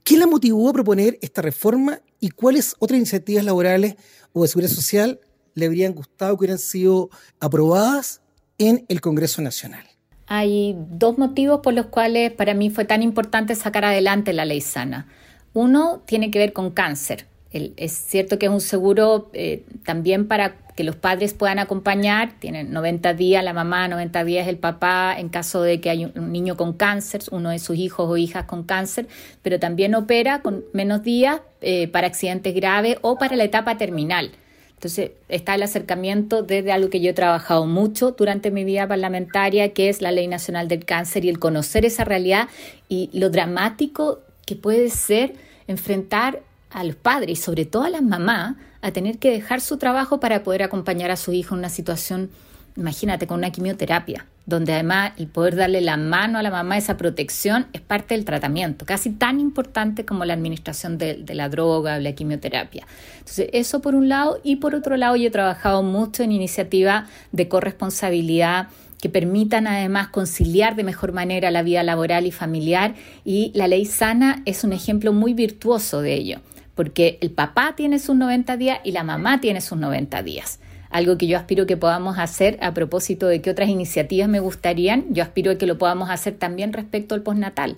¿Qué 0.05 0.17
la 0.17 0.29
motivó 0.29 0.69
a 0.69 0.73
proponer 0.73 1.19
esta 1.21 1.43
reforma 1.43 2.01
y 2.19 2.31
cuáles 2.31 2.77
otras 2.79 2.99
iniciativas 2.99 3.45
laborales 3.45 3.97
o 4.33 4.43
de 4.43 4.49
seguridad 4.49 4.73
social 4.73 5.21
le 5.55 5.67
habrían 5.67 5.93
gustado 5.93 6.37
que 6.37 6.45
hubieran 6.45 6.59
sido 6.59 7.11
aprobadas 7.41 8.23
en 8.59 8.85
el 8.89 9.01
Congreso 9.01 9.43
Nacional? 9.43 9.85
Hay 10.27 10.77
dos 10.91 11.19
motivos 11.19 11.61
por 11.63 11.75
los 11.75 11.87
cuales 11.87 12.33
para 12.33 12.55
mí 12.55 12.71
fue 12.71 12.85
tan 12.85 13.03
importante 13.03 13.55
sacar 13.55 13.85
adelante 13.85 14.33
la 14.33 14.45
ley 14.45 14.61
sana. 14.61 15.09
Uno 15.53 16.03
tiene 16.07 16.31
que 16.31 16.39
ver 16.39 16.53
con 16.53 16.71
cáncer. 16.71 17.27
es 17.51 17.93
cierto 17.93 18.39
que 18.39 18.47
es 18.47 18.53
un 18.53 18.61
seguro 18.61 19.31
eh, 19.35 19.65
también 19.85 20.27
para 20.27 20.57
que 20.77 20.85
los 20.85 20.97
padres 20.97 21.35
puedan 21.35 21.59
acompañar, 21.59 22.33
tienen 22.39 22.73
90 22.73 23.15
días 23.15 23.45
la 23.45 23.53
mamá, 23.53 23.89
90 23.89 24.25
días 24.25 24.49
el 24.49 24.57
papá, 24.57 25.15
en 25.19 25.29
caso 25.29 25.63
de 25.63 25.81
que 25.81 25.91
hay 25.91 26.07
un 26.07 26.33
niño 26.33 26.57
con 26.57 26.73
cáncer, 26.73 27.23
uno 27.31 27.51
de 27.51 27.59
sus 27.59 27.77
hijos 27.77 28.09
o 28.09 28.17
hijas 28.17 28.45
con 28.45 28.63
cáncer, 28.65 29.07
pero 29.43 29.59
también 29.59 29.95
opera 29.95 30.41
con 30.41 30.65
menos 30.73 31.03
días 31.03 31.41
eh, 31.61 31.89
para 31.89 32.07
accidentes 32.07 32.55
graves 32.55 32.97
o 33.03 33.19
para 33.19 33.37
la 33.37 33.45
etapa 33.45 33.77
terminal. 33.77 34.33
Entonces 34.75 35.13
está 35.29 35.55
el 35.55 35.63
acercamiento 35.63 36.43
desde 36.43 36.73
algo 36.73 36.91
que 36.91 37.01
yo 37.01 37.11
he 37.11 37.15
trabajado 37.15 37.67
mucho 37.67 38.13
durante 38.13 38.51
mi 38.51 38.65
vida 38.65 38.89
parlamentaria, 38.89 39.73
que 39.73 39.89
es 39.89 40.03
la 40.03 40.11
Ley 40.11 40.27
Nacional 40.27 40.67
del 40.67 40.85
Cáncer 40.85 41.25
y 41.25 41.29
el 41.29 41.39
conocer 41.39 41.85
esa 41.85 42.03
realidad 42.03 42.49
y 42.89 43.09
lo 43.13 43.31
dramático 43.31 44.21
que 44.45 44.57
puede 44.57 44.91
ser 44.91 45.35
enfrentar 45.69 46.41
a 46.71 46.83
los 46.83 46.97
padres 46.97 47.39
y 47.39 47.43
sobre 47.43 47.65
todo 47.65 47.85
a 47.85 47.91
las 47.91 48.03
mamás 48.03 48.57
a 48.83 48.91
tener 48.91 49.19
que 49.19 49.31
dejar 49.31 49.61
su 49.61 49.79
trabajo 49.79 50.21
para 50.21 50.43
poder 50.43 50.65
acompañar 50.65 51.11
a 51.11 51.17
su 51.17 51.33
hijo 51.33 51.55
en 51.55 51.61
una 51.61 51.69
situación, 51.69 52.31
imagínate, 52.77 53.29
con 53.29 53.39
una 53.39 53.53
quimioterapia, 53.53 54.27
donde 54.45 54.75
además 54.75 55.13
el 55.19 55.29
poder 55.29 55.55
darle 55.55 55.81
la 55.81 55.97
mano 55.97 56.39
a 56.39 56.43
la 56.43 56.51
mamá, 56.51 56.77
esa 56.77 56.97
protección, 56.97 57.67
es 57.73 57.81
parte 57.81 58.15
del 58.15 58.25
tratamiento, 58.25 58.85
casi 58.85 59.11
tan 59.11 59.39
importante 59.39 60.05
como 60.05 60.25
la 60.25 60.35
administración 60.35 60.99
de, 60.99 61.15
de 61.15 61.35
la 61.35 61.49
droga 61.49 61.97
o 61.97 62.01
la 62.01 62.13
quimioterapia. 62.13 62.85
Entonces, 63.21 63.49
eso 63.53 63.81
por 63.81 63.95
un 63.95 64.09
lado, 64.09 64.41
y 64.43 64.57
por 64.57 64.75
otro 64.75 64.97
lado, 64.97 65.15
yo 65.15 65.29
he 65.29 65.31
trabajado 65.31 65.85
mucho 65.85 66.25
en 66.25 66.33
iniciativas 66.33 67.09
de 67.31 67.49
corresponsabilidad 67.49 68.67
que 69.01 69.09
permitan 69.09 69.67
además 69.67 70.09
conciliar 70.09 70.75
de 70.75 70.85
mejor 70.85 71.13
manera 71.13 71.51
la 71.51 71.63
vida 71.63 71.83
laboral 71.83 72.27
y 72.27 72.31
familiar 72.31 72.95
y 73.25 73.53
la 73.55 73.67
ley 73.67 73.85
sana 73.85 74.43
es 74.45 74.63
un 74.63 74.73
ejemplo 74.73 75.13
muy 75.13 75.35
virtuoso 75.35 76.03
de 76.03 76.15
ello 76.15 76.41
porque 76.75 77.19
el 77.21 77.31
papá 77.31 77.75
tiene 77.77 77.99
sus 77.99 78.17
90 78.17 78.57
días 78.57 78.81
y 78.85 78.93
la 78.93 79.05
mamá 79.05 79.41
tiene 79.41 79.61
sus 79.61 79.79
90 79.79 80.23
días. 80.23 80.59
Algo 80.91 81.17
que 81.17 81.27
yo 81.27 81.39
aspiro 81.39 81.67
que 81.67 81.77
podamos 81.77 82.19
hacer 82.19 82.59
a 82.61 82.75
propósito 82.75 83.27
de 83.27 83.41
que 83.41 83.51
otras 83.51 83.69
iniciativas 83.69 84.29
me 84.29 84.41
gustarían, 84.41 85.07
yo 85.11 85.23
aspiro 85.23 85.57
que 85.57 85.67
lo 85.67 85.79
podamos 85.79 86.11
hacer 86.11 86.35
también 86.35 86.73
respecto 86.73 87.15
al 87.15 87.23
postnatal, 87.23 87.77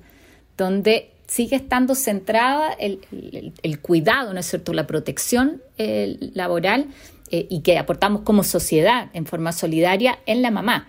donde 0.56 1.10
sigue 1.26 1.56
estando 1.56 1.94
centrada 1.94 2.72
el, 2.72 3.00
cuidado, 3.80 4.34
¿no 4.34 4.40
es 4.40 4.46
cierto?, 4.46 4.72
la 4.72 4.86
protección 4.86 5.62
eh, 5.78 6.16
laboral 6.34 6.86
eh, 7.30 7.46
y 7.48 7.60
que 7.60 7.78
aportamos 7.78 8.22
como 8.22 8.44
sociedad 8.44 9.10
en 9.14 9.26
forma 9.26 9.52
solidaria 9.52 10.18
en 10.26 10.42
la 10.42 10.50
mamá. 10.50 10.88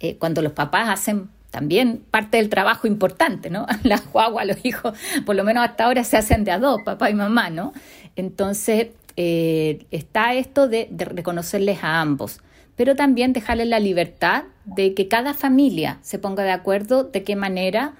Eh, 0.00 0.16
cuando 0.16 0.42
los 0.42 0.52
papás 0.52 0.88
hacen 0.90 1.30
también 1.50 2.02
parte 2.10 2.36
del 2.36 2.48
trabajo 2.48 2.86
importante, 2.86 3.50
¿no? 3.50 3.66
Las 3.82 4.10
guaguas, 4.10 4.46
los 4.46 4.64
hijos, 4.64 4.96
por 5.24 5.36
lo 5.36 5.44
menos 5.44 5.64
hasta 5.64 5.84
ahora 5.84 6.04
se 6.04 6.16
hacen 6.16 6.44
de 6.44 6.50
a 6.50 6.58
dos, 6.58 6.82
papá 6.84 7.10
y 7.10 7.14
mamá, 7.14 7.50
¿no? 7.50 7.72
Entonces, 8.16 8.88
eh, 9.16 9.86
está 9.90 10.34
esto 10.34 10.68
de, 10.68 10.88
reconocerles 10.90 11.82
a 11.82 12.00
ambos, 12.00 12.40
pero 12.76 12.94
también 12.96 13.32
dejarles 13.32 13.68
la 13.68 13.80
libertad 13.80 14.44
de 14.64 14.92
que 14.94 15.08
cada 15.08 15.32
familia 15.32 15.98
se 16.02 16.18
ponga 16.18 16.42
de 16.42 16.50
acuerdo 16.50 17.04
de 17.04 17.22
qué 17.22 17.36
manera 17.36 17.94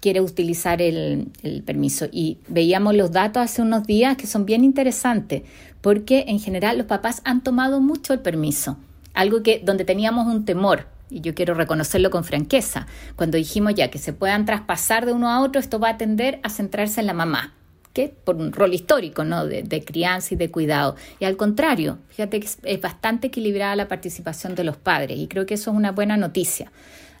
quiere 0.00 0.20
utilizar 0.20 0.82
el, 0.82 1.28
el, 1.42 1.62
permiso. 1.62 2.06
Y 2.10 2.38
veíamos 2.48 2.94
los 2.94 3.12
datos 3.12 3.42
hace 3.42 3.62
unos 3.62 3.86
días 3.86 4.16
que 4.16 4.26
son 4.26 4.44
bien 4.44 4.64
interesantes, 4.64 5.42
porque 5.80 6.24
en 6.28 6.40
general 6.40 6.78
los 6.78 6.86
papás 6.86 7.22
han 7.24 7.42
tomado 7.42 7.80
mucho 7.80 8.12
el 8.12 8.20
permiso, 8.20 8.76
algo 9.14 9.42
que 9.42 9.62
donde 9.64 9.84
teníamos 9.84 10.26
un 10.26 10.44
temor, 10.44 10.86
y 11.10 11.20
yo 11.20 11.34
quiero 11.34 11.54
reconocerlo 11.54 12.10
con 12.10 12.24
franqueza, 12.24 12.86
cuando 13.14 13.36
dijimos 13.36 13.74
ya 13.74 13.90
que 13.90 13.98
se 13.98 14.12
puedan 14.12 14.44
traspasar 14.44 15.06
de 15.06 15.12
uno 15.12 15.30
a 15.30 15.40
otro, 15.40 15.60
esto 15.60 15.78
va 15.78 15.90
a 15.90 15.96
tender 15.96 16.40
a 16.42 16.50
centrarse 16.50 17.00
en 17.00 17.06
la 17.06 17.14
mamá, 17.14 17.54
que 17.92 18.12
por 18.24 18.36
un 18.36 18.52
rol 18.52 18.74
histórico, 18.74 19.24
¿no? 19.24 19.46
De, 19.46 19.84
crianza 19.84 20.34
y 20.34 20.36
de 20.36 20.50
cuidado. 20.50 20.96
Y 21.18 21.24
al 21.24 21.36
contrario, 21.36 21.98
fíjate 22.08 22.40
que 22.40 22.46
es, 22.46 22.80
bastante 22.80 23.28
equilibrada 23.28 23.76
la 23.76 23.88
participación 23.88 24.54
de 24.54 24.64
los 24.64 24.76
padres 24.76 25.18
y 25.18 25.28
creo 25.28 25.46
que 25.46 25.54
eso 25.54 25.70
es 25.70 25.76
una 25.76 25.92
buena 25.92 26.16
noticia. 26.16 26.70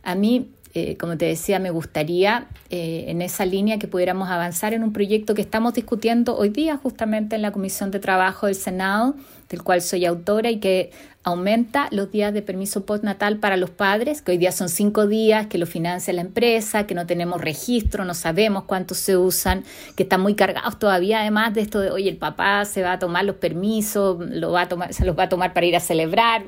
A 0.02 0.14
mí 0.14 0.50
eh, 0.78 0.98
como 0.98 1.16
te 1.16 1.24
decía, 1.24 1.58
me 1.58 1.70
gustaría 1.70 2.48
eh, 2.68 3.06
en 3.08 3.22
esa 3.22 3.46
línea 3.46 3.78
que 3.78 3.88
pudiéramos 3.88 4.28
avanzar 4.28 4.74
en 4.74 4.82
un 4.82 4.92
proyecto 4.92 5.32
que 5.32 5.40
estamos 5.40 5.72
discutiendo 5.72 6.36
hoy 6.36 6.50
día 6.50 6.76
justamente 6.76 7.34
en 7.34 7.40
la 7.40 7.50
Comisión 7.50 7.90
de 7.90 7.98
Trabajo 7.98 8.44
del 8.44 8.56
Senado, 8.56 9.14
del 9.48 9.62
cual 9.62 9.82
soy 9.82 10.04
autora 10.04 10.50
y 10.50 10.58
que 10.58 10.90
aumenta 11.22 11.88
los 11.90 12.12
días 12.12 12.32
de 12.32 12.40
permiso 12.40 12.86
postnatal 12.86 13.38
para 13.38 13.56
los 13.56 13.70
padres, 13.70 14.22
que 14.22 14.30
hoy 14.30 14.38
día 14.38 14.52
son 14.52 14.68
cinco 14.68 15.08
días, 15.08 15.48
que 15.48 15.58
lo 15.58 15.66
financia 15.66 16.12
la 16.12 16.20
empresa, 16.20 16.86
que 16.86 16.94
no 16.94 17.04
tenemos 17.04 17.40
registro, 17.40 18.04
no 18.04 18.14
sabemos 18.14 18.62
cuántos 18.64 18.98
se 18.98 19.16
usan, 19.16 19.64
que 19.96 20.04
están 20.04 20.20
muy 20.20 20.36
cargados 20.36 20.78
todavía 20.78 21.22
además 21.22 21.52
de 21.52 21.62
esto 21.62 21.80
de, 21.80 21.90
oye, 21.90 22.08
el 22.08 22.16
papá 22.16 22.64
se 22.64 22.82
va 22.82 22.92
a 22.92 22.98
tomar 23.00 23.24
los 23.24 23.36
permisos, 23.36 24.18
lo 24.30 24.52
va 24.52 24.62
a 24.62 24.68
tomar, 24.68 24.94
se 24.94 25.04
los 25.04 25.18
va 25.18 25.24
a 25.24 25.28
tomar 25.28 25.52
para 25.52 25.66
ir 25.66 25.74
a 25.74 25.80
celebrar, 25.80 26.44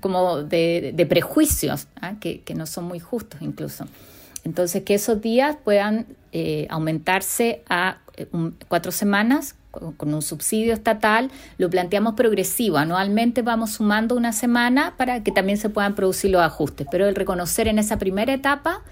como 0.00 0.42
de, 0.42 1.06
prejuicios, 1.08 1.88
¿ah? 2.00 2.14
que, 2.20 2.42
que 2.42 2.54
no 2.54 2.66
son 2.66 2.84
muy 2.84 3.00
justos 3.00 3.42
incluso. 3.42 3.86
Entonces, 4.44 4.82
que 4.84 4.94
esos 4.94 5.20
días 5.20 5.56
puedan 5.64 6.06
eh, 6.32 6.66
aumentarse 6.70 7.62
a 7.68 7.98
eh, 8.16 8.26
cuatro 8.68 8.92
semanas 8.92 9.56
con 9.96 10.14
un 10.14 10.22
subsidio 10.22 10.72
estatal, 10.72 11.30
lo 11.58 11.70
planteamos 11.70 12.14
progresivo. 12.14 12.78
Anualmente 12.78 13.42
vamos 13.42 13.72
sumando 13.72 14.16
una 14.16 14.32
semana 14.32 14.94
para 14.96 15.22
que 15.22 15.32
también 15.32 15.58
se 15.58 15.68
puedan 15.68 15.94
producir 15.94 16.30
los 16.30 16.42
ajustes, 16.42 16.86
pero 16.90 17.08
el 17.08 17.14
reconocer 17.14 17.68
en 17.68 17.78
esa 17.78 17.98
primera 17.98 18.32
etapa 18.32 18.82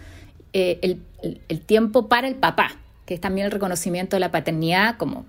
eh, 0.53 0.79
el, 0.83 1.01
el 1.49 1.61
tiempo 1.61 2.09
para 2.09 2.29
el 2.29 2.35
papá, 2.35 2.73
que 3.07 3.15
es 3.15 3.21
también 3.21 3.47
el 3.47 3.53
reconocimiento 3.53 4.17
de 4.17 4.21
la 4.21 4.31
paternidad 4.31 4.97
como 4.97 5.25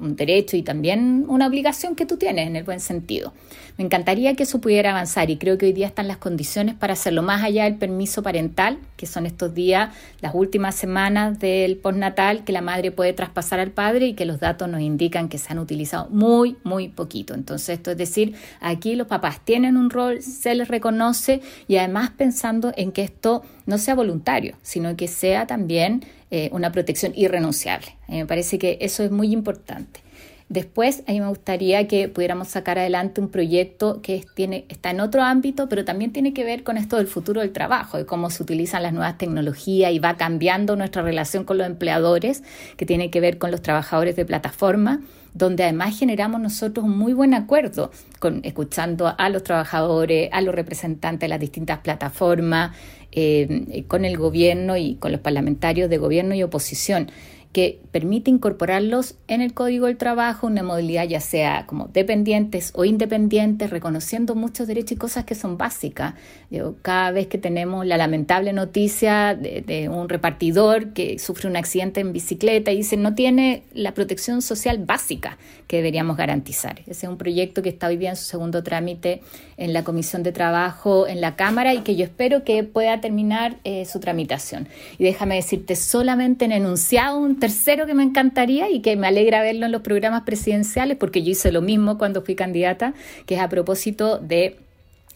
un 0.00 0.16
derecho 0.16 0.56
y 0.56 0.62
también 0.62 1.24
una 1.28 1.46
obligación 1.46 1.94
que 1.94 2.06
tú 2.06 2.16
tienes 2.16 2.48
en 2.48 2.56
el 2.56 2.64
buen 2.64 2.80
sentido. 2.80 3.32
Me 3.78 3.84
encantaría 3.84 4.34
que 4.34 4.42
eso 4.42 4.60
pudiera 4.60 4.90
avanzar 4.90 5.30
y 5.30 5.38
creo 5.38 5.56
que 5.56 5.66
hoy 5.66 5.72
día 5.72 5.86
están 5.86 6.08
las 6.08 6.18
condiciones 6.18 6.74
para 6.74 6.92
hacerlo 6.92 7.22
más 7.22 7.42
allá 7.42 7.64
del 7.64 7.76
permiso 7.76 8.22
parental, 8.22 8.78
que 8.96 9.06
son 9.06 9.24
estos 9.24 9.54
días, 9.54 9.94
las 10.20 10.34
últimas 10.34 10.74
semanas 10.74 11.38
del 11.38 11.76
postnatal 11.76 12.44
que 12.44 12.52
la 12.52 12.60
madre 12.60 12.90
puede 12.90 13.12
traspasar 13.12 13.60
al 13.60 13.70
padre 13.70 14.08
y 14.08 14.14
que 14.14 14.26
los 14.26 14.40
datos 14.40 14.68
nos 14.68 14.80
indican 14.80 15.28
que 15.28 15.38
se 15.38 15.52
han 15.52 15.58
utilizado 15.58 16.08
muy, 16.10 16.56
muy 16.64 16.88
poquito. 16.88 17.34
Entonces, 17.34 17.78
esto 17.78 17.92
es 17.92 17.96
decir, 17.96 18.34
aquí 18.60 18.94
los 18.94 19.06
papás 19.06 19.40
tienen 19.44 19.76
un 19.76 19.90
rol, 19.90 20.22
se 20.22 20.54
les 20.54 20.68
reconoce 20.68 21.40
y 21.66 21.76
además 21.76 22.10
pensando 22.10 22.72
en 22.76 22.92
que 22.92 23.02
esto 23.02 23.42
no 23.66 23.78
sea 23.78 23.94
voluntario, 23.94 24.56
sino 24.62 24.96
que 24.96 25.08
sea 25.08 25.46
también 25.46 26.04
eh, 26.30 26.48
una 26.52 26.72
protección 26.72 27.12
irrenunciable. 27.14 27.88
A 28.08 28.12
mí 28.12 28.18
me 28.18 28.26
parece 28.26 28.58
que 28.58 28.78
eso 28.80 29.02
es 29.02 29.10
muy 29.10 29.32
importante. 29.32 30.00
Después, 30.48 31.02
a 31.06 31.12
mí 31.12 31.20
me 31.20 31.28
gustaría 31.28 31.88
que 31.88 32.08
pudiéramos 32.08 32.48
sacar 32.48 32.78
adelante 32.78 33.22
un 33.22 33.30
proyecto 33.30 34.02
que 34.02 34.26
tiene, 34.34 34.66
está 34.68 34.90
en 34.90 35.00
otro 35.00 35.22
ámbito, 35.22 35.66
pero 35.66 35.86
también 35.86 36.12
tiene 36.12 36.34
que 36.34 36.44
ver 36.44 36.62
con 36.62 36.76
esto 36.76 36.98
del 36.98 37.06
futuro 37.06 37.40
del 37.40 37.52
trabajo, 37.52 37.96
de 37.96 38.04
cómo 38.04 38.28
se 38.28 38.42
utilizan 38.42 38.82
las 38.82 38.92
nuevas 38.92 39.16
tecnologías 39.16 39.92
y 39.92 39.98
va 39.98 40.18
cambiando 40.18 40.76
nuestra 40.76 41.00
relación 41.00 41.44
con 41.44 41.56
los 41.56 41.66
empleadores, 41.66 42.42
que 42.76 42.84
tiene 42.84 43.10
que 43.10 43.20
ver 43.20 43.38
con 43.38 43.50
los 43.50 43.62
trabajadores 43.62 44.14
de 44.14 44.26
plataforma 44.26 45.00
donde 45.34 45.62
además 45.64 45.98
generamos 45.98 46.40
nosotros 46.40 46.84
un 46.84 46.96
muy 46.96 47.14
buen 47.14 47.34
acuerdo, 47.34 47.90
con, 48.18 48.40
escuchando 48.44 49.14
a 49.16 49.28
los 49.30 49.42
trabajadores, 49.42 50.28
a 50.32 50.40
los 50.40 50.54
representantes 50.54 51.20
de 51.20 51.28
las 51.28 51.40
distintas 51.40 51.78
plataformas, 51.78 52.76
eh, 53.12 53.84
con 53.88 54.04
el 54.04 54.16
gobierno 54.16 54.76
y 54.76 54.96
con 54.96 55.12
los 55.12 55.20
parlamentarios 55.20 55.88
de 55.90 55.98
gobierno 55.98 56.34
y 56.34 56.42
oposición 56.42 57.10
que 57.52 57.80
permite 57.90 58.30
incorporarlos 58.30 59.16
en 59.28 59.42
el 59.42 59.52
código 59.52 59.86
del 59.86 59.98
trabajo, 59.98 60.46
una 60.46 60.62
modalidad 60.62 61.06
ya 61.06 61.20
sea 61.20 61.66
como 61.66 61.88
dependientes 61.92 62.72
o 62.74 62.86
independientes, 62.86 63.70
reconociendo 63.70 64.34
muchos 64.34 64.66
derechos 64.66 64.92
y 64.92 64.96
cosas 64.96 65.24
que 65.24 65.34
son 65.34 65.58
básicas. 65.58 66.14
cada 66.80 67.10
vez 67.10 67.26
que 67.26 67.38
tenemos 67.38 67.86
la 67.86 67.96
lamentable 67.96 68.52
noticia 68.52 69.34
de, 69.34 69.88
un 69.92 70.08
repartidor 70.08 70.92
que 70.92 71.18
sufre 71.18 71.48
un 71.48 71.56
accidente 71.56 72.00
en 72.00 72.12
bicicleta 72.12 72.72
y 72.72 72.78
dice 72.78 72.96
no 72.96 73.14
tiene 73.14 73.62
la 73.74 73.92
protección 73.92 74.42
social 74.42 74.78
básica 74.78 75.36
que 75.66 75.76
deberíamos 75.76 76.16
garantizar. 76.16 76.80
Ese 76.80 77.06
es 77.06 77.10
un 77.10 77.18
proyecto 77.18 77.62
que 77.62 77.68
está 77.68 77.88
hoy 77.88 77.96
día 77.96 78.10
en 78.10 78.16
su 78.16 78.24
segundo 78.24 78.62
trámite 78.62 79.22
en 79.56 79.72
la 79.72 79.84
Comisión 79.84 80.22
de 80.22 80.32
Trabajo 80.32 81.06
en 81.06 81.20
la 81.20 81.36
Cámara 81.36 81.74
y 81.74 81.80
que 81.80 81.96
yo 81.96 82.04
espero 82.04 82.44
que 82.44 82.64
pueda 82.64 83.00
terminar 83.00 83.56
eh, 83.64 83.84
su 83.84 84.00
tramitación. 84.00 84.68
Y 84.98 85.04
déjame 85.04 85.36
decirte, 85.36 85.76
solamente 85.76 86.44
en 86.44 86.52
enunciado 86.52 87.18
un 87.18 87.38
tercero 87.42 87.86
que 87.86 87.94
me 87.94 88.04
encantaría 88.04 88.70
y 88.70 88.82
que 88.82 88.94
me 88.94 89.08
alegra 89.08 89.42
verlo 89.42 89.66
en 89.66 89.72
los 89.72 89.82
programas 89.82 90.22
presidenciales, 90.22 90.96
porque 90.96 91.24
yo 91.24 91.32
hice 91.32 91.50
lo 91.50 91.60
mismo 91.60 91.98
cuando 91.98 92.22
fui 92.22 92.36
candidata, 92.36 92.94
que 93.26 93.34
es 93.34 93.40
a 93.40 93.48
propósito 93.48 94.18
de 94.18 94.60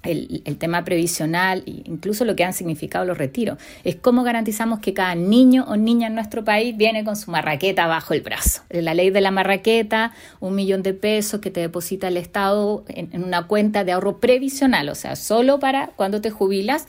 el, 0.03 0.43
tema 0.59 0.85
previsional 0.85 1.63
e 1.69 1.83
incluso 1.85 2.25
lo 2.25 2.35
que 2.35 2.43
han 2.43 2.53
significado 2.53 3.05
los 3.05 3.17
retiros. 3.17 3.59
Es 3.85 3.95
cómo 3.95 4.25
garantizamos 4.25 4.81
que 4.81 4.93
cada 4.93 5.15
niño 5.15 5.67
o 5.69 5.77
niña 5.77 6.09
en 6.09 6.17
nuestro 6.17 6.43
país 6.45 6.77
viene 6.77 7.05
con 7.05 7.15
su 7.15 7.31
marraqueta 7.31 7.87
bajo 7.87 8.13
el 8.13 8.23
brazo. 8.23 8.63
La 8.71 8.95
ley 8.95 9.11
de 9.11 9.21
la 9.21 9.31
marraqueta, 9.31 10.13
un 10.41 10.57
millón 10.57 10.83
de 10.83 10.95
pesos 10.95 11.41
que 11.41 11.53
te 11.53 11.61
deposita 11.61 12.09
el 12.09 12.17
Estado 12.17 12.85
en 12.89 13.23
una 13.23 13.47
cuenta 13.47 13.85
de 13.85 13.93
ahorro 13.93 14.19
previsional, 14.19 14.89
o 14.89 14.97
sea, 14.97 15.15
solo 15.15 15.61
para 15.61 15.91
cuando 15.95 16.21
te 16.21 16.31
jubilas 16.31 16.89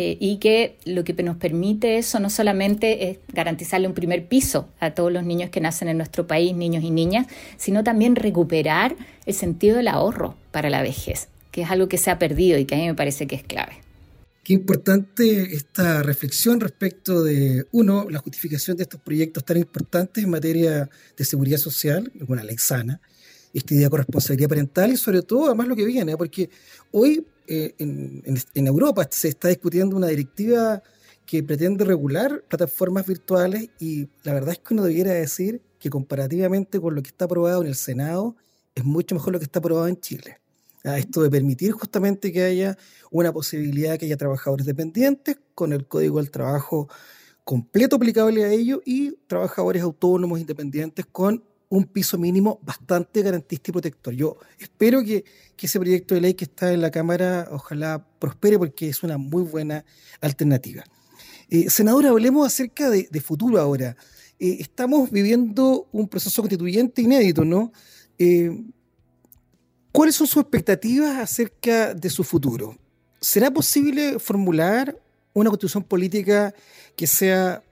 eh, 0.00 0.16
y 0.20 0.36
que 0.36 0.78
lo 0.84 1.02
que 1.02 1.12
nos 1.24 1.36
permite 1.38 1.98
eso 1.98 2.20
no 2.20 2.30
solamente 2.30 3.10
es 3.10 3.18
garantizarle 3.32 3.88
un 3.88 3.94
primer 3.94 4.28
piso 4.28 4.68
a 4.78 4.92
todos 4.92 5.12
los 5.12 5.24
niños 5.24 5.50
que 5.50 5.60
nacen 5.60 5.88
en 5.88 5.96
nuestro 5.96 6.28
país, 6.28 6.54
niños 6.54 6.84
y 6.84 6.92
niñas, 6.92 7.26
sino 7.56 7.82
también 7.82 8.14
recuperar 8.14 8.94
el 9.26 9.34
sentido 9.34 9.76
del 9.76 9.88
ahorro 9.88 10.36
para 10.52 10.70
la 10.70 10.82
vejez, 10.82 11.26
que 11.50 11.62
es 11.62 11.70
algo 11.72 11.88
que 11.88 11.98
se 11.98 12.12
ha 12.12 12.18
perdido 12.20 12.60
y 12.60 12.64
que 12.64 12.76
a 12.76 12.78
mí 12.78 12.86
me 12.86 12.94
parece 12.94 13.26
que 13.26 13.34
es 13.34 13.42
clave. 13.42 13.72
Qué 14.44 14.52
importante 14.54 15.54
esta 15.56 16.04
reflexión 16.04 16.60
respecto 16.60 17.24
de, 17.24 17.66
uno, 17.72 18.06
la 18.08 18.20
justificación 18.20 18.76
de 18.76 18.84
estos 18.84 19.00
proyectos 19.00 19.44
tan 19.44 19.56
importantes 19.56 20.22
en 20.22 20.30
materia 20.30 20.88
de 21.16 21.24
seguridad 21.24 21.58
social, 21.58 22.12
una 22.28 22.44
ley 22.44 22.56
sana, 22.56 23.00
esta 23.52 23.74
idea 23.74 23.86
de 23.86 23.90
corresponsabilidad 23.90 24.48
parental 24.48 24.92
y 24.92 24.96
sobre 24.96 25.22
todo, 25.22 25.46
además, 25.46 25.68
lo 25.68 25.76
que 25.76 25.84
viene, 25.84 26.16
porque 26.16 26.50
hoy 26.92 27.26
eh, 27.46 27.74
en, 27.78 28.66
Europa 28.66 29.06
se 29.10 29.28
está 29.28 29.48
discutiendo 29.48 29.96
una 29.96 30.08
directiva 30.08 30.82
que 31.24 31.42
pretende 31.42 31.84
regular 31.84 32.42
plataformas 32.48 33.06
virtuales 33.06 33.70
y 33.78 34.08
la 34.22 34.34
verdad 34.34 34.52
es 34.52 34.58
que 34.58 34.74
uno 34.74 34.84
debiera 34.84 35.12
decir 35.12 35.62
que 35.78 35.90
comparativamente 35.90 36.80
con 36.80 36.94
lo 36.94 37.02
que 37.02 37.08
está 37.08 37.24
aprobado 37.26 37.62
en 37.62 37.68
el 37.68 37.74
Senado, 37.74 38.36
es 38.74 38.84
mucho 38.84 39.14
mejor 39.14 39.32
lo 39.32 39.38
que 39.38 39.44
está 39.44 39.58
aprobado 39.60 39.88
en 39.88 40.00
Chile. 40.00 40.38
Ah, 40.84 40.98
esto 40.98 41.22
de 41.22 41.30
permitir 41.30 41.72
justamente 41.72 42.32
que 42.32 42.42
haya 42.42 42.78
una 43.10 43.32
posibilidad 43.32 43.98
que 43.98 44.06
haya 44.06 44.16
trabajadores 44.16 44.64
dependientes 44.64 45.38
con 45.54 45.72
el 45.72 45.86
código 45.86 46.18
del 46.18 46.30
trabajo 46.30 46.88
completo 47.44 47.96
aplicable 47.96 48.44
a 48.44 48.52
ellos 48.52 48.80
y 48.84 49.12
trabajadores 49.26 49.82
autónomos 49.82 50.38
independientes 50.38 51.06
con 51.10 51.42
un 51.70 51.84
piso 51.84 52.18
mínimo 52.18 52.58
bastante 52.62 53.22
garantista 53.22 53.70
y 53.70 53.72
protector. 53.72 54.14
Yo 54.14 54.38
espero 54.58 55.02
que, 55.02 55.24
ese 55.60 55.80
proyecto 55.80 56.14
de 56.14 56.20
ley 56.20 56.34
que 56.34 56.44
está 56.44 56.72
en 56.72 56.80
la 56.80 56.90
Cámara 56.90 57.48
ojalá 57.50 58.06
prospere 58.20 58.58
porque 58.58 58.88
es 58.88 59.02
una 59.02 59.18
muy 59.18 59.42
buena 59.42 59.84
alternativa. 60.20 60.84
Eh, 61.50 61.68
senadora, 61.68 62.10
hablemos 62.10 62.46
acerca 62.46 62.88
de, 62.90 63.20
futuro 63.20 63.58
ahora. 63.58 63.96
Eh, 64.38 64.58
estamos 64.60 65.10
viviendo 65.10 65.88
un 65.90 66.08
proceso 66.08 66.42
constituyente 66.42 67.02
inédito, 67.02 67.44
¿no? 67.44 67.72
Eh, 68.18 68.56
¿Cuáles 69.90 70.14
son 70.14 70.26
sus 70.28 70.42
expectativas 70.42 71.18
acerca 71.18 71.92
de 71.92 72.08
su 72.08 72.22
futuro? 72.22 72.78
¿Será 73.20 73.50
posible 73.50 74.18
formular 74.20 74.96
una 75.32 75.50
constitución 75.50 75.82
política 75.82 76.54
que 76.94 77.06
sea 77.06 77.64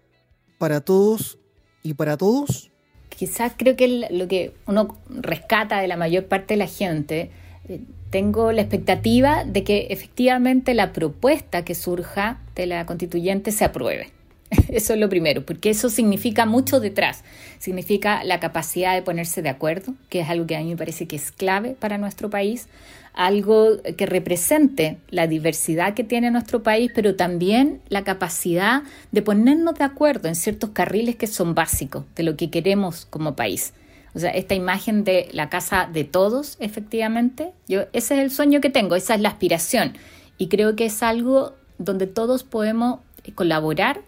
para 0.58 0.80
todos 0.80 1.38
y 1.82 1.94
para 1.94 2.16
todos? 2.16 2.72
Quizás 3.08 3.52
creo 3.56 3.76
que 3.76 4.06
lo 4.10 4.28
que 4.28 4.52
uno 4.66 4.96
rescata 5.08 5.80
de 5.80 5.88
la 5.88 5.96
mayor 5.96 6.26
parte 6.26 6.54
de 6.54 6.58
la 6.58 6.66
gente, 6.66 7.30
eh, 7.68 7.80
tengo 8.10 8.52
la 8.52 8.62
expectativa 8.62 9.44
de 9.44 9.64
que 9.64 9.88
efectivamente 9.90 10.74
la 10.74 10.92
propuesta 10.92 11.64
que 11.64 11.74
surja 11.74 12.38
de 12.54 12.66
la 12.66 12.86
constituyente 12.86 13.52
se 13.52 13.64
apruebe. 13.64 14.15
Eso 14.68 14.94
es 14.94 15.00
lo 15.00 15.08
primero, 15.08 15.44
porque 15.44 15.70
eso 15.70 15.88
significa 15.88 16.46
mucho 16.46 16.78
detrás. 16.78 17.24
Significa 17.58 18.22
la 18.24 18.38
capacidad 18.38 18.94
de 18.94 19.02
ponerse 19.02 19.42
de 19.42 19.48
acuerdo, 19.48 19.94
que 20.08 20.20
es 20.20 20.28
algo 20.28 20.46
que 20.46 20.56
a 20.56 20.60
mí 20.60 20.70
me 20.70 20.76
parece 20.76 21.06
que 21.06 21.16
es 21.16 21.32
clave 21.32 21.76
para 21.78 21.98
nuestro 21.98 22.30
país, 22.30 22.68
algo 23.14 23.82
que 23.96 24.06
represente 24.06 24.98
la 25.08 25.26
diversidad 25.26 25.94
que 25.94 26.04
tiene 26.04 26.30
nuestro 26.30 26.62
país, 26.62 26.92
pero 26.94 27.16
también 27.16 27.80
la 27.88 28.04
capacidad 28.04 28.82
de 29.10 29.22
ponernos 29.22 29.74
de 29.76 29.84
acuerdo 29.84 30.28
en 30.28 30.36
ciertos 30.36 30.70
carriles 30.70 31.16
que 31.16 31.26
son 31.26 31.54
básicos 31.54 32.04
de 32.14 32.22
lo 32.22 32.36
que 32.36 32.50
queremos 32.50 33.06
como 33.06 33.34
país. 33.34 33.72
O 34.14 34.18
sea, 34.18 34.30
esta 34.30 34.54
imagen 34.54 35.04
de 35.04 35.28
la 35.32 35.48
casa 35.48 35.88
de 35.90 36.04
todos, 36.04 36.56
efectivamente, 36.60 37.52
yo 37.68 37.82
ese 37.92 38.14
es 38.14 38.20
el 38.20 38.30
sueño 38.30 38.60
que 38.60 38.70
tengo, 38.70 38.96
esa 38.96 39.14
es 39.14 39.20
la 39.20 39.30
aspiración 39.30 39.94
y 40.38 40.48
creo 40.48 40.76
que 40.76 40.86
es 40.86 41.02
algo 41.02 41.54
donde 41.78 42.06
todos 42.06 42.44
podemos 42.44 43.00
colaborar 43.34 44.02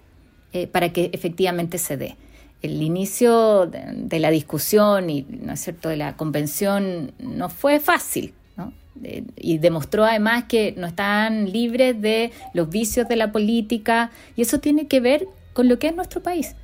eh, 0.53 0.67
para 0.67 0.93
que 0.93 1.11
efectivamente 1.13 1.79
se 1.79 1.97
dé. 1.97 2.17
El 2.63 2.83
inicio 2.83 3.67
de, 3.67 4.19
la 4.19 4.31
discusión 4.31 5.11
y 5.11 5.27
¿no 5.29 5.53
es 5.53 5.61
cierto? 5.61 5.91
de 5.91 5.97
la 5.97 6.17
convención 6.17 7.13
no 7.21 7.49
fue 7.49 7.79
fácil, 7.79 8.33
y 9.37 9.59
demostró 9.59 10.05
además 10.05 10.45
que 10.49 10.75
no 10.77 10.87
están 10.87 11.53
libres 11.53 12.01
de 12.01 12.33
los 12.55 12.69
vicios 12.69 13.09
de 13.09 13.17
la 13.17 13.31
política 13.31 14.11
y 14.37 14.43
eso 14.43 14.59
tiene 14.59 14.87
que 14.87 15.01
ver 15.01 15.27
con 15.53 15.69
lo 15.69 15.79
que 15.79 15.89
es 15.89 15.95
nuestro 15.95 16.23
país. 16.23 16.55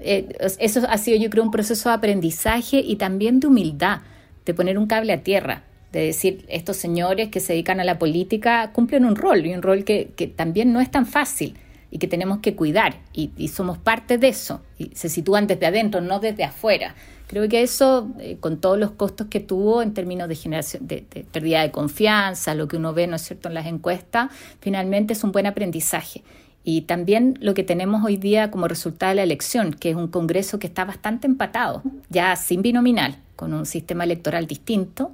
Eh, 0.00 0.28
eso 0.58 0.82
ha 0.88 0.98
sido 0.98 1.16
yo 1.18 1.30
creo 1.30 1.42
un 1.42 1.50
proceso 1.50 1.88
de 1.88 1.94
aprendizaje 1.94 2.78
y 2.78 2.96
también 2.96 3.40
de 3.40 3.46
humildad, 3.46 4.00
de 4.44 4.54
poner 4.54 4.76
un 4.76 4.86
cable 4.86 5.12
a 5.12 5.22
tierra, 5.22 5.62
de 5.92 6.06
decir 6.06 6.44
estos 6.48 6.76
señores 6.76 7.28
que 7.28 7.40
se 7.40 7.54
dedican 7.54 7.80
a 7.80 7.84
la 7.84 7.98
política 7.98 8.72
cumplen 8.72 9.04
un 9.04 9.16
rol 9.16 9.46
y 9.46 9.54
un 9.54 9.62
rol 9.62 9.84
que, 9.84 10.10
que 10.16 10.26
también 10.26 10.72
no 10.72 10.80
es 10.80 10.90
tan 10.90 11.06
fácil 11.06 11.54
y 11.94 11.98
que 11.98 12.08
tenemos 12.08 12.40
que 12.40 12.56
cuidar 12.56 12.96
y, 13.12 13.46
somos 13.46 13.78
parte 13.78 14.18
de 14.18 14.26
eso 14.26 14.60
y 14.78 14.90
se 14.96 15.08
sitúan 15.08 15.46
desde 15.46 15.66
adentro, 15.66 16.00
no 16.00 16.18
desde 16.18 16.42
afuera. 16.42 16.96
Creo 17.28 17.48
que 17.48 17.62
eso, 17.62 18.08
eh, 18.18 18.36
con 18.40 18.56
todos 18.56 18.76
los 18.76 18.90
costos 18.90 19.28
que 19.28 19.38
tuvo 19.38 19.80
en 19.80 19.94
términos 19.94 20.28
de 20.28 20.34
generación, 20.34 20.88
de, 20.88 21.02
pérdida 21.30 21.62
de 21.62 21.70
confianza, 21.70 22.56
lo 22.56 22.66
que 22.66 22.78
uno 22.78 22.92
ve, 22.94 23.06
¿no 23.06 23.14
es 23.14 23.22
cierto?, 23.22 23.46
en 23.46 23.54
las 23.54 23.66
encuestas, 23.66 24.32
finalmente 24.60 25.12
es 25.12 25.22
un 25.22 25.30
buen 25.30 25.46
aprendizaje. 25.46 26.24
Y 26.64 26.80
también 26.80 27.38
lo 27.40 27.54
que 27.54 27.62
tenemos 27.62 28.02
hoy 28.04 28.16
día 28.16 28.50
como 28.50 28.66
resultado 28.66 29.10
de 29.10 29.16
la 29.16 29.22
elección, 29.22 29.72
que 29.72 29.90
es 29.90 29.96
un 29.96 30.08
Congreso 30.08 30.58
que 30.58 30.66
está 30.66 30.84
bastante 30.84 31.28
empatado, 31.28 31.84
ya 32.08 32.34
sin 32.34 32.60
binominal, 32.60 33.18
con 33.36 33.54
un 33.54 33.66
sistema 33.66 34.02
electoral 34.02 34.48
distinto, 34.48 35.12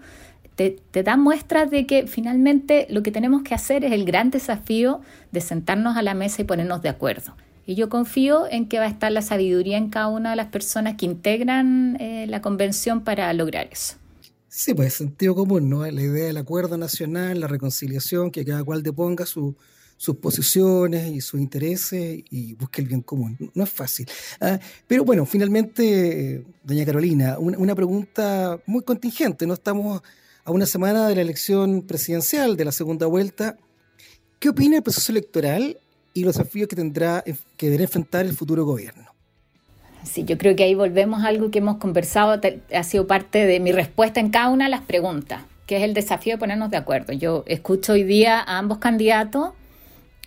te, 0.69 1.03
da 1.03 1.17
muestras 1.17 1.71
de 1.71 1.87
que 1.87 2.07
finalmente 2.07 2.87
lo 2.91 3.03
que 3.03 3.11
tenemos 3.11 3.43
que 3.43 3.55
hacer 3.55 3.85
es 3.85 3.93
el 3.93 4.05
gran 4.05 4.31
desafío 4.31 5.01
de 5.33 5.41
sentarnos 5.41 5.97
a 5.97 6.03
la 6.03 6.13
mesa 6.13 6.43
y 6.43 6.45
ponernos 6.45 6.83
de 6.83 6.91
acuerdo. 6.91 7.35
Y 7.65 7.77
yo 7.77 7.89
confío 7.89 8.47
en 8.51 8.69
que 8.69 8.79
va 8.79 8.85
a 8.85 8.89
estar 8.89 9.11
la 9.11 9.23
sabiduría 9.23 9.79
en 9.79 9.89
cada 9.89 10.09
una 10.09 10.31
de 10.31 10.37
las 10.37 10.49
personas 10.49 10.97
que 10.97 11.07
integran 11.07 11.97
eh, 12.01 12.27
la 12.29 12.43
convención 12.43 13.03
para 13.03 13.33
lograr 13.33 13.69
eso. 13.71 13.95
Sí, 14.49 14.75
pues 14.75 14.95
sentido 14.95 15.35
común, 15.35 15.71
¿no? 15.71 15.89
La 15.89 16.03
idea 16.03 16.27
del 16.27 16.37
acuerdo 16.37 16.77
nacional, 16.77 17.41
la 17.41 17.47
reconciliación, 17.47 18.31
que 18.31 18.45
cada 18.45 18.65
cual 18.65 18.83
deponga 18.83 19.25
sus 19.25 19.55
posiciones 20.21 21.07
y 21.13 21.21
sus 21.21 21.41
intereses 21.41 22.21
y 22.29 22.55
busque 22.55 22.83
el 22.83 22.89
bien 22.89 23.03
común. 23.03 23.39
No 23.55 23.65
es 23.65 23.71
fácil. 23.71 24.07
Ah, 24.41 24.59
pero 24.89 25.05
bueno, 25.05 25.25
finalmente, 25.25 26.45
doña 26.65 26.85
Carolina, 26.85 27.39
una, 27.39 27.75
pregunta 27.75 28.59
muy 28.67 28.83
contingente. 28.83 29.47
No 29.47 29.55
estamos 29.55 30.03
a 30.45 30.51
una 30.51 30.67
semana 30.67 31.09
de 31.09 31.15
la 31.15 31.23
elección 31.23 31.83
presidencial 31.83 32.57
de 32.57 32.65
la 32.65 32.73
segunda 32.73 33.07
vuelta. 33.07 33.57
¿Qué 34.39 34.49
opina 34.49 34.77
el 34.77 34.83
proceso 34.83 35.13
electoral 35.13 35.77
y 36.15 36.25
los 36.25 36.37
desafíos 36.37 36.69
que 36.69 36.77
tendrá 36.77 37.23
que 37.57 37.67
deberá 37.67 37.85
enfrentar 37.85 38.27
el 38.27 38.35
futuro 38.35 38.65
gobierno. 38.65 39.07
Sí, 40.05 40.25
yo 40.25 40.39
creo 40.39 40.57
que 40.57 40.65
ahí 40.65 40.75
volvemos 40.75 41.23
a 41.23 41.29
algo 41.29 41.51
que 41.51 41.59
hemos 41.59 41.77
conversado, 41.77 42.41
ha 42.73 42.83
sido 42.85 43.07
parte 43.07 43.47
de 43.47 43.61
mi 43.61 43.71
respuesta 43.71 44.19
en 44.19 44.31
cada 44.31 44.49
una 44.49 44.65
de 44.65 44.71
las 44.71 44.81
preguntas, 44.81 45.43
que 45.67 45.77
es 45.77 45.83
el 45.83 45.93
desafío 45.93 46.35
de 46.35 46.39
ponernos 46.39 46.71
de 46.71 46.79
acuerdo. 46.79 47.13
Yo 47.13 47.45
escucho 47.47 47.93
hoy 47.93 48.03
día 48.03 48.41
a 48.41 48.59
ambos 48.59 48.79
candidatos 48.79 49.51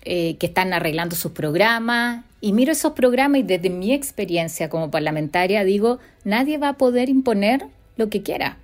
eh, 0.06 0.38
que 0.38 0.46
están 0.46 0.74
arreglando 0.74 1.16
sus 1.16 1.32
programas 1.32 2.24
y 2.40 2.54
miro 2.54 2.72
esos 2.72 2.94
programas 2.94 3.40
y 3.40 3.44
desde 3.44 3.70
mi 3.70 3.94
experiencia 3.94 4.70
como 4.70 4.92
parlamentaria 4.92 5.64
digo, 5.64 6.00
nadie 6.24 6.58
va 6.60 6.70
a 6.70 6.78
poder 6.78 7.10
imponer 7.10 7.66
lo 7.98 8.10
que 8.10 8.22
quiera, 8.22 8.58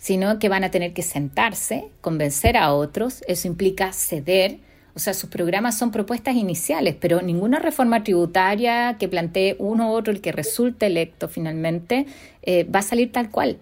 sino 0.00 0.38
que 0.38 0.48
van 0.48 0.64
a 0.64 0.70
tener 0.70 0.94
que 0.94 1.02
sentarse, 1.02 1.90
convencer 2.00 2.56
a 2.56 2.72
otros, 2.72 3.22
eso 3.28 3.46
implica 3.46 3.92
ceder, 3.92 4.58
o 4.94 4.98
sea, 4.98 5.12
sus 5.12 5.28
programas 5.28 5.76
son 5.76 5.90
propuestas 5.90 6.36
iniciales, 6.36 6.96
pero 6.98 7.20
ninguna 7.20 7.58
reforma 7.58 8.02
tributaria 8.02 8.96
que 8.98 9.08
plantee 9.08 9.56
uno 9.58 9.90
u 9.90 9.92
otro, 9.92 10.10
el 10.10 10.22
que 10.22 10.32
resulte 10.32 10.86
electo 10.86 11.28
finalmente, 11.28 12.06
eh, 12.42 12.64
va 12.64 12.78
a 12.78 12.82
salir 12.82 13.12
tal 13.12 13.30
cual. 13.30 13.58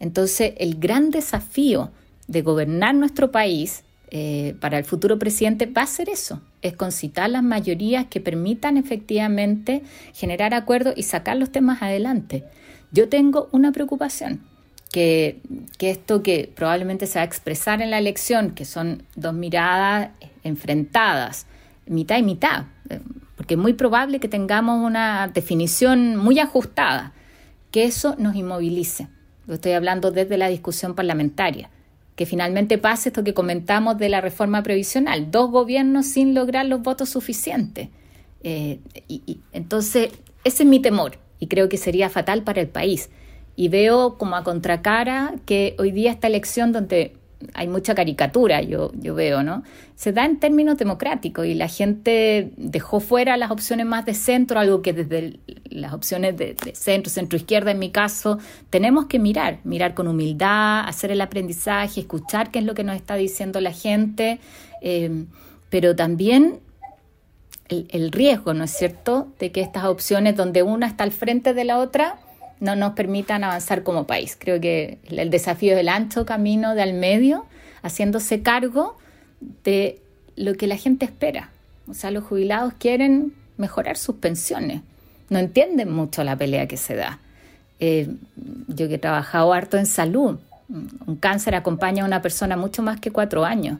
Entonces, 0.00 0.54
el 0.56 0.76
gran 0.80 1.10
desafío 1.10 1.90
de 2.26 2.40
gobernar 2.40 2.94
nuestro 2.94 3.30
país 3.30 3.84
eh, 4.10 4.54
para 4.60 4.78
el 4.78 4.84
futuro 4.84 5.18
presidente 5.18 5.66
va 5.66 5.82
a 5.82 5.86
ser 5.86 6.08
eso, 6.08 6.40
es 6.62 6.74
concitar 6.74 7.28
las 7.28 7.42
mayorías 7.42 8.06
que 8.06 8.20
permitan 8.20 8.78
efectivamente 8.78 9.82
generar 10.14 10.54
acuerdos 10.54 10.94
y 10.96 11.02
sacar 11.02 11.36
los 11.36 11.52
temas 11.52 11.82
adelante. 11.82 12.44
Yo 12.92 13.10
tengo 13.10 13.48
una 13.52 13.72
preocupación, 13.72 14.40
que, 14.96 15.42
esto 15.78 16.22
que 16.22 16.50
probablemente 16.56 17.06
se 17.06 17.18
va 17.18 17.24
a 17.24 17.26
expresar 17.26 17.82
en 17.82 17.90
la 17.90 17.98
elección, 17.98 18.52
que 18.52 18.64
son 18.64 19.02
dos 19.14 19.34
miradas 19.34 20.08
enfrentadas, 20.42 21.46
mitad 21.84 22.16
y 22.16 22.22
mitad, 22.22 22.64
porque 23.36 23.54
es 23.54 23.60
muy 23.60 23.74
probable 23.74 24.20
que 24.20 24.28
tengamos 24.28 24.82
una 24.82 25.28
definición 25.28 26.16
muy 26.16 26.38
ajustada, 26.38 27.12
que 27.70 27.84
eso 27.84 28.16
nos 28.18 28.36
inmovilice. 28.36 29.08
Lo 29.46 29.56
estoy 29.56 29.72
hablando 29.72 30.12
desde 30.12 30.38
la 30.38 30.48
discusión 30.48 30.94
parlamentaria, 30.94 31.68
que 32.14 32.24
finalmente 32.24 32.78
pase 32.78 33.10
esto 33.10 33.22
que 33.22 33.34
comentamos 33.34 33.98
de 33.98 34.08
la 34.08 34.22
reforma 34.22 34.62
previsional, 34.62 35.30
dos 35.30 35.50
gobiernos 35.50 36.06
sin 36.06 36.34
lograr 36.34 36.64
los 36.64 36.80
votos 36.80 37.10
suficientes. 37.10 37.90
Eh, 38.42 38.80
y, 39.08 39.40
entonces, 39.52 40.08
ese 40.42 40.62
es 40.62 40.68
mi 40.70 40.80
temor 40.80 41.18
y 41.38 41.48
creo 41.48 41.68
que 41.68 41.76
sería 41.76 42.08
fatal 42.08 42.44
para 42.44 42.62
el 42.62 42.68
país. 42.68 43.10
Y 43.56 43.68
veo 43.68 44.18
como 44.18 44.36
a 44.36 44.44
contracara 44.44 45.34
que 45.46 45.74
hoy 45.78 45.90
día 45.90 46.10
esta 46.10 46.26
elección 46.26 46.72
donde 46.72 47.16
hay 47.54 47.68
mucha 47.68 47.94
caricatura, 47.94 48.62
yo, 48.62 48.92
yo 48.94 49.14
veo, 49.14 49.42
¿no? 49.42 49.62
Se 49.94 50.12
da 50.12 50.24
en 50.24 50.38
términos 50.38 50.78
democráticos 50.78 51.46
y 51.46 51.54
la 51.54 51.68
gente 51.68 52.50
dejó 52.56 53.00
fuera 53.00 53.36
las 53.36 53.50
opciones 53.50 53.86
más 53.86 54.04
de 54.06 54.14
centro, 54.14 54.58
algo 54.58 54.82
que 54.82 54.92
desde 54.92 55.38
las 55.64 55.92
opciones 55.92 56.36
de, 56.36 56.56
centro, 56.74 57.10
centro 57.10 57.36
izquierda 57.36 57.70
en 57.70 57.78
mi 57.78 57.90
caso, 57.90 58.38
tenemos 58.70 59.06
que 59.06 59.18
mirar, 59.18 59.58
mirar 59.64 59.94
con 59.94 60.08
humildad, 60.08 60.88
hacer 60.88 61.10
el 61.10 61.20
aprendizaje, 61.20 62.00
escuchar 62.00 62.50
qué 62.50 62.60
es 62.60 62.64
lo 62.64 62.74
que 62.74 62.84
nos 62.84 62.96
está 62.96 63.16
diciendo 63.16 63.60
la 63.60 63.72
gente, 63.72 64.38
eh, 64.80 65.24
pero 65.68 65.94
también 65.94 66.60
el, 67.68 67.86
el 67.90 68.12
riesgo, 68.12 68.54
¿no 68.54 68.64
es 68.64 68.70
cierto?, 68.70 69.28
de 69.38 69.52
que 69.52 69.60
estas 69.60 69.84
opciones 69.84 70.36
donde 70.36 70.62
una 70.62 70.86
está 70.86 71.04
al 71.04 71.12
frente 71.12 71.52
de 71.52 71.64
la 71.64 71.78
otra, 71.78 72.18
no 72.60 72.76
nos 72.76 72.92
permitan 72.92 73.44
avanzar 73.44 73.82
como 73.82 74.06
país. 74.06 74.36
Creo 74.38 74.60
que 74.60 74.98
el 75.08 75.30
desafío 75.30 75.74
es 75.74 75.80
el 75.80 75.88
ancho 75.88 76.24
camino 76.26 76.74
de 76.74 76.82
al 76.82 76.94
medio, 76.94 77.46
haciéndose 77.82 78.42
cargo 78.42 78.96
de 79.64 80.00
lo 80.36 80.54
que 80.54 80.66
la 80.66 80.76
gente 80.76 81.04
espera. 81.04 81.50
O 81.88 81.94
sea, 81.94 82.10
los 82.10 82.24
jubilados 82.24 82.74
quieren 82.78 83.32
mejorar 83.56 83.96
sus 83.96 84.16
pensiones, 84.16 84.82
no 85.30 85.38
entienden 85.38 85.90
mucho 85.90 86.24
la 86.24 86.36
pelea 86.36 86.66
que 86.66 86.76
se 86.76 86.94
da. 86.94 87.20
Eh, 87.78 88.08
yo 88.68 88.88
que 88.88 88.94
he 88.94 88.98
trabajado 88.98 89.52
harto 89.52 89.76
en 89.76 89.86
salud, 89.86 90.38
un 90.68 91.16
cáncer 91.16 91.54
acompaña 91.54 92.02
a 92.02 92.06
una 92.06 92.22
persona 92.22 92.56
mucho 92.56 92.82
más 92.82 93.00
que 93.00 93.10
cuatro 93.10 93.44
años. 93.44 93.78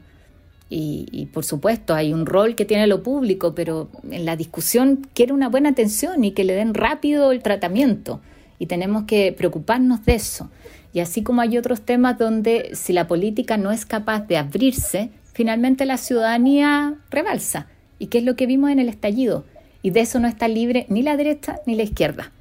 Y, 0.69 1.29
por 1.33 1.45
supuesto 1.45 1.93
hay 1.93 2.11
un 2.11 2.25
rol 2.25 2.55
que 2.55 2.65
tiene 2.65 2.87
lo 2.87 3.01
público, 3.01 3.55
pero 3.55 3.89
en 4.11 4.25
la 4.25 4.35
discusión 4.35 5.07
quiere 5.13 5.31
una 5.31 5.47
buena 5.47 5.69
atención 5.69 6.25
y 6.25 6.31
que 6.31 6.43
le 6.43 6.55
den 6.55 6.73
rápido 6.73 7.31
el 7.31 7.41
tratamiento 7.41 8.19
y 8.59 8.65
tenemos 8.65 9.03
que 9.03 9.33
preocuparnos 9.33 10.05
de 10.05 10.15
eso. 10.15 10.49
Y 10.93 10.99
así 10.99 11.23
como 11.23 11.41
hay 11.41 11.57
otros 11.57 11.81
temas 11.81 12.17
donde 12.17 12.71
si 12.73 12.93
la 12.93 13.07
política 13.07 13.57
no 13.57 13.71
es 13.71 13.85
capaz 13.85 14.21
de 14.27 14.37
abrirse, 14.37 15.11
finalmente 15.33 15.85
la 15.85 15.97
ciudadanía 15.97 16.95
rebalsa. 17.09 17.67
¿Y 17.99 18.07
qué 18.07 18.19
es 18.19 18.23
lo 18.23 18.35
que 18.35 18.45
vimos 18.45 18.71
en 18.71 18.79
el 18.79 18.89
estallido? 18.89 19.45
Y 19.81 19.91
de 19.91 20.01
eso 20.01 20.19
no 20.19 20.27
está 20.27 20.47
libre 20.47 20.85
ni 20.89 21.03
la 21.03 21.17
derecha 21.17 21.59
ni 21.65 21.75
la 21.75 21.83
izquierda, 21.83 22.31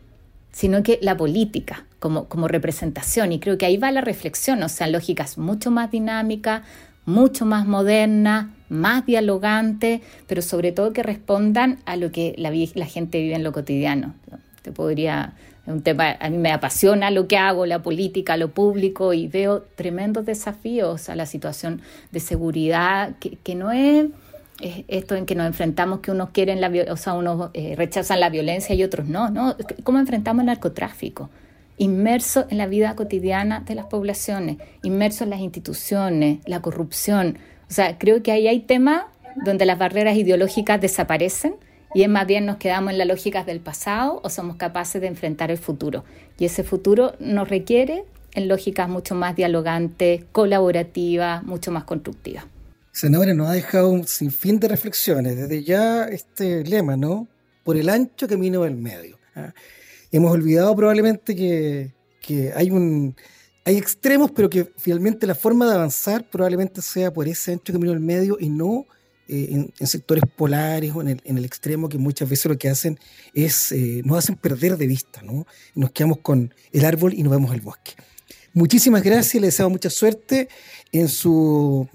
sino 0.53 0.83
que 0.83 0.99
la 1.03 1.17
política 1.17 1.87
como, 1.99 2.29
como 2.29 2.49
representación. 2.49 3.33
Y 3.33 3.41
creo 3.41 3.59
que 3.59 3.67
ahí 3.67 3.77
va 3.77 3.91
la 3.91 4.01
reflexión, 4.01 4.63
o 4.63 4.69
sea, 4.69 4.87
lógicas 4.87 5.39
mucho 5.39 5.71
más 5.71 5.91
dinámicas, 5.91 6.63
mucho 7.05 7.47
más 7.47 7.67
modernas, 7.67 8.49
más 8.69 9.07
dialogantes, 9.07 10.01
pero 10.27 10.43
sobre 10.43 10.73
todo 10.73 10.93
que 10.93 11.03
respondan 11.03 11.79
a 11.87 11.97
lo 11.97 12.11
que 12.11 12.35
la, 12.37 12.51
la 12.75 12.87
gente 12.87 13.21
vive 13.21 13.35
en 13.35 13.45
lo 13.45 13.53
cotidiano. 13.53 14.15
Te 14.63 14.73
podría 14.73 15.35
un 15.67 15.83
tema, 15.83 16.17
a 16.21 16.31
mí 16.31 16.39
me 16.39 16.53
apasiona 16.53 17.11
lo 17.11 17.27
que 17.27 17.37
hago, 17.37 17.67
la 17.67 17.83
política, 17.83 18.37
lo 18.37 18.49
público, 18.49 19.13
y 19.13 19.27
veo 19.27 19.63
tremendos 19.75 20.25
desafíos 20.25 21.09
a 21.09 21.17
la 21.17 21.27
situación 21.27 21.83
de 22.13 22.21
seguridad, 22.21 23.15
que, 23.19 23.55
no 23.55 23.73
es, 23.73 24.07
esto 24.61 25.17
en 25.17 25.27
que 25.27 25.35
nos 25.35 25.47
enfrentamos, 25.47 26.01
que 26.01 26.11
unos 26.11 26.31
quieren 26.31 26.61
la 26.61 26.71
o 26.91 26.97
sea, 26.97 27.15
unos 27.15 27.51
eh, 27.55 27.75
rechazan 27.77 28.21
la 28.21 28.31
violencia 28.31 28.75
y 28.75 28.85
otros 28.85 29.07
no, 29.07 29.31
¿no? 29.31 29.57
¿Cómo 29.83 29.99
enfrentamos 29.99 30.43
el 30.43 30.47
narcotráfico? 30.47 31.31
Inmerso 31.79 32.47
en 32.49 32.59
la 32.59 32.67
vida 32.67 32.95
cotidiana 32.95 33.61
de 33.61 33.75
las 33.75 33.87
poblaciones, 33.87 34.59
inmerso 34.83 35.25
en 35.25 35.31
las 35.31 35.41
instituciones, 35.41 36.39
la 36.47 36.63
corrupción. 36.63 37.39
O 37.69 37.73
sea, 37.73 37.99
creo 37.99 38.23
que 38.23 38.33
ahí 38.33 38.49
hay 38.49 38.61
temas 38.61 39.03
donde 39.45 39.67
las 39.67 39.79
barreras 39.79 40.17
ideológicas 40.17 40.81
desaparecen 40.81 41.57
y 41.97 42.03
es 42.03 42.11
más 42.11 42.27
bien 42.27 42.45
nos 42.45 42.59
quedamos 42.59 42.93
en 42.93 42.99
las 42.99 43.07
lógicas 43.07 43.47
del 43.47 43.61
pasado 43.61 44.21
o 44.23 44.29
somos 44.29 44.57
capaces 44.57 45.01
de 45.01 45.07
enfrentar 45.07 45.51
el 45.51 45.57
futuro. 45.57 46.05
Y 46.39 46.45
ese 46.45 46.63
futuro 46.63 47.15
nos 47.21 47.49
requiere 47.49 48.05
en 48.35 48.49
lógicas 48.49 48.87
mucho 48.87 49.15
más 49.15 49.35
dialogantes, 49.35 50.23
colaborativas, 50.31 51.43
mucho 51.45 51.73
más 51.73 51.85
constructivas. 51.85 52.45
Senadora, 52.93 53.33
nos 53.33 53.49
ha 53.49 53.55
dejado 53.55 53.89
un 53.89 54.07
sinfín 54.07 54.61
de 54.61 54.69
reflexiones. 54.69 55.39
Desde 55.39 55.65
ya 55.65 56.05
este 56.05 56.65
lema, 56.65 56.99
¿no? 56.99 57.29
Por 57.65 57.79
el 57.79 57.89
ancho 57.89 58.29
camino 58.29 58.65
del 58.65 58.77
medio. 58.77 59.19
¿ah? 59.35 59.55
Hemos 60.13 60.31
olvidado 60.33 60.77
probablemente 60.77 61.35
que, 61.35 61.95
que 62.21 62.53
hay 62.55 62.71
un 62.71 63.17
hay 63.65 63.79
extremos, 63.79 64.31
pero 64.33 64.51
que 64.51 64.71
finalmente 64.77 65.27
la 65.27 65.35
forma 65.35 65.67
de 65.67 65.73
avanzar 65.73 66.29
probablemente 66.29 66.83
sea 66.83 67.11
por 67.11 67.27
ese 67.27 67.53
ancho 67.53 67.73
camino 67.73 67.93
del 67.93 68.01
medio 68.01 68.37
y 68.39 68.51
no 68.51 68.85
eh, 69.29 69.71
en, 69.79 69.87
sectores 69.87 70.25
polares 70.37 70.93
o 70.95 71.01
en 71.01 71.09
el, 71.09 71.23
en 71.25 71.39
el, 71.39 71.45
extremo 71.45 71.89
que 71.89 71.99
muchas 71.99 72.29
veces 72.29 72.47
lo 72.47 72.59
que 72.59 72.69
hacen 72.69 72.99
es, 73.35 73.73
eh, 73.73 74.03
nos 74.05 74.19
hacen 74.19 74.37
perder 74.37 74.77
de 74.77 74.87
vista, 74.87 75.23
¿no? 75.23 75.47
Nos 75.75 75.91
quedamos 75.91 76.19
con 76.19 76.55
el 76.73 76.85
árbol 76.85 77.13
y 77.15 77.23
no 77.23 77.31
vemos 77.31 77.53
el 77.53 77.61
bosque. 77.61 77.95
Muchísimas 78.53 79.03
gracias, 79.03 79.41
le 79.41 79.49
deseo 79.49 79.69
mucha 79.69 79.91
suerte 79.91 80.49
en 80.93 81.09
su, 81.09 81.89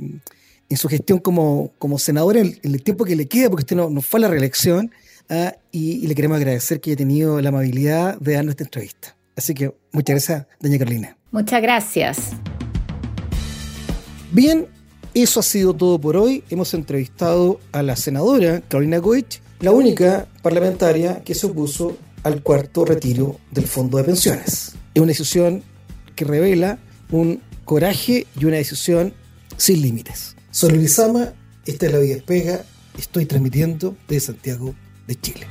en 0.70 0.78
su 0.78 0.88
gestión 0.88 1.20
como, 1.20 1.72
como 1.80 1.98
senadora, 1.98 2.39
en 2.39 2.60
el, 2.62 2.84
tiempo 2.84 3.06
que 3.06 3.15
le 3.15 3.28
queda, 3.28 3.50
porque 3.50 3.63
usted 3.63 3.76
no, 3.76 3.89
nos 3.89 4.06
fue 4.06 4.20
a 4.20 4.22
la 4.22 4.28
reelección, 4.28 4.91
ah, 5.30 5.56
y, 5.72 6.04
y, 6.04 6.08
le 6.08 6.15
queremos 6.15 6.38
agradecer 6.38 6.82
que 6.82 6.91
haya 6.91 6.98
tenido 6.98 7.41
la 7.41 7.50
amabilidad 7.50 8.20
de 8.20 8.34
darnos 8.34 8.52
esta 8.52 8.65
entrevista. 8.65 9.15
Así 9.36 9.54
que 9.54 9.74
muchas 9.91 10.15
gracias, 10.15 10.48
doña 10.60 10.78
Carolina. 10.78 11.17
Muchas 11.32 11.62
gracias. 11.62 12.32
Bien, 14.32 14.67
eso 15.13 15.39
ha 15.39 15.43
sido 15.43 15.74
todo 15.74 16.00
por 16.00 16.15
hoy. 16.17 16.43
Hemos 16.50 16.74
entrevistado 16.74 17.60
a 17.71 17.84
la 17.84 17.95
senadora 17.95 18.62
Carolina 18.62 19.00
Goich, 19.00 19.41
la 19.60 19.71
única 19.71 20.28
parlamentaria 20.41 21.21
que 21.24 21.36
se 21.36 21.47
opuso 21.47 21.97
al 22.24 22.41
cuarto 22.43 22.86
retiro 22.86 23.38
del 23.52 23.65
fondo 23.65 23.97
de 23.97 24.04
pensiones. 24.06 24.74
Es 24.93 25.02
una 25.02 25.08
decisión 25.08 25.63
que 26.15 26.26
revela 26.26 26.80
un 27.12 27.41
coraje 27.65 28.28
y 28.39 28.45
una 28.45 28.58
decisión 28.58 29.13
sin 29.58 29.82
límites. 29.82 30.36
Soy 30.52 30.71
Luis 30.71 31.00
esta 31.65 31.86
es 31.86 31.91
la 31.91 32.00
Vida 32.00 32.15
Despega, 32.15 32.65
estoy 32.97 33.26
transmitiendo 33.26 33.95
desde 34.08 34.28
Santiago 34.28 34.74
de 35.08 35.15
Chile. 35.15 35.47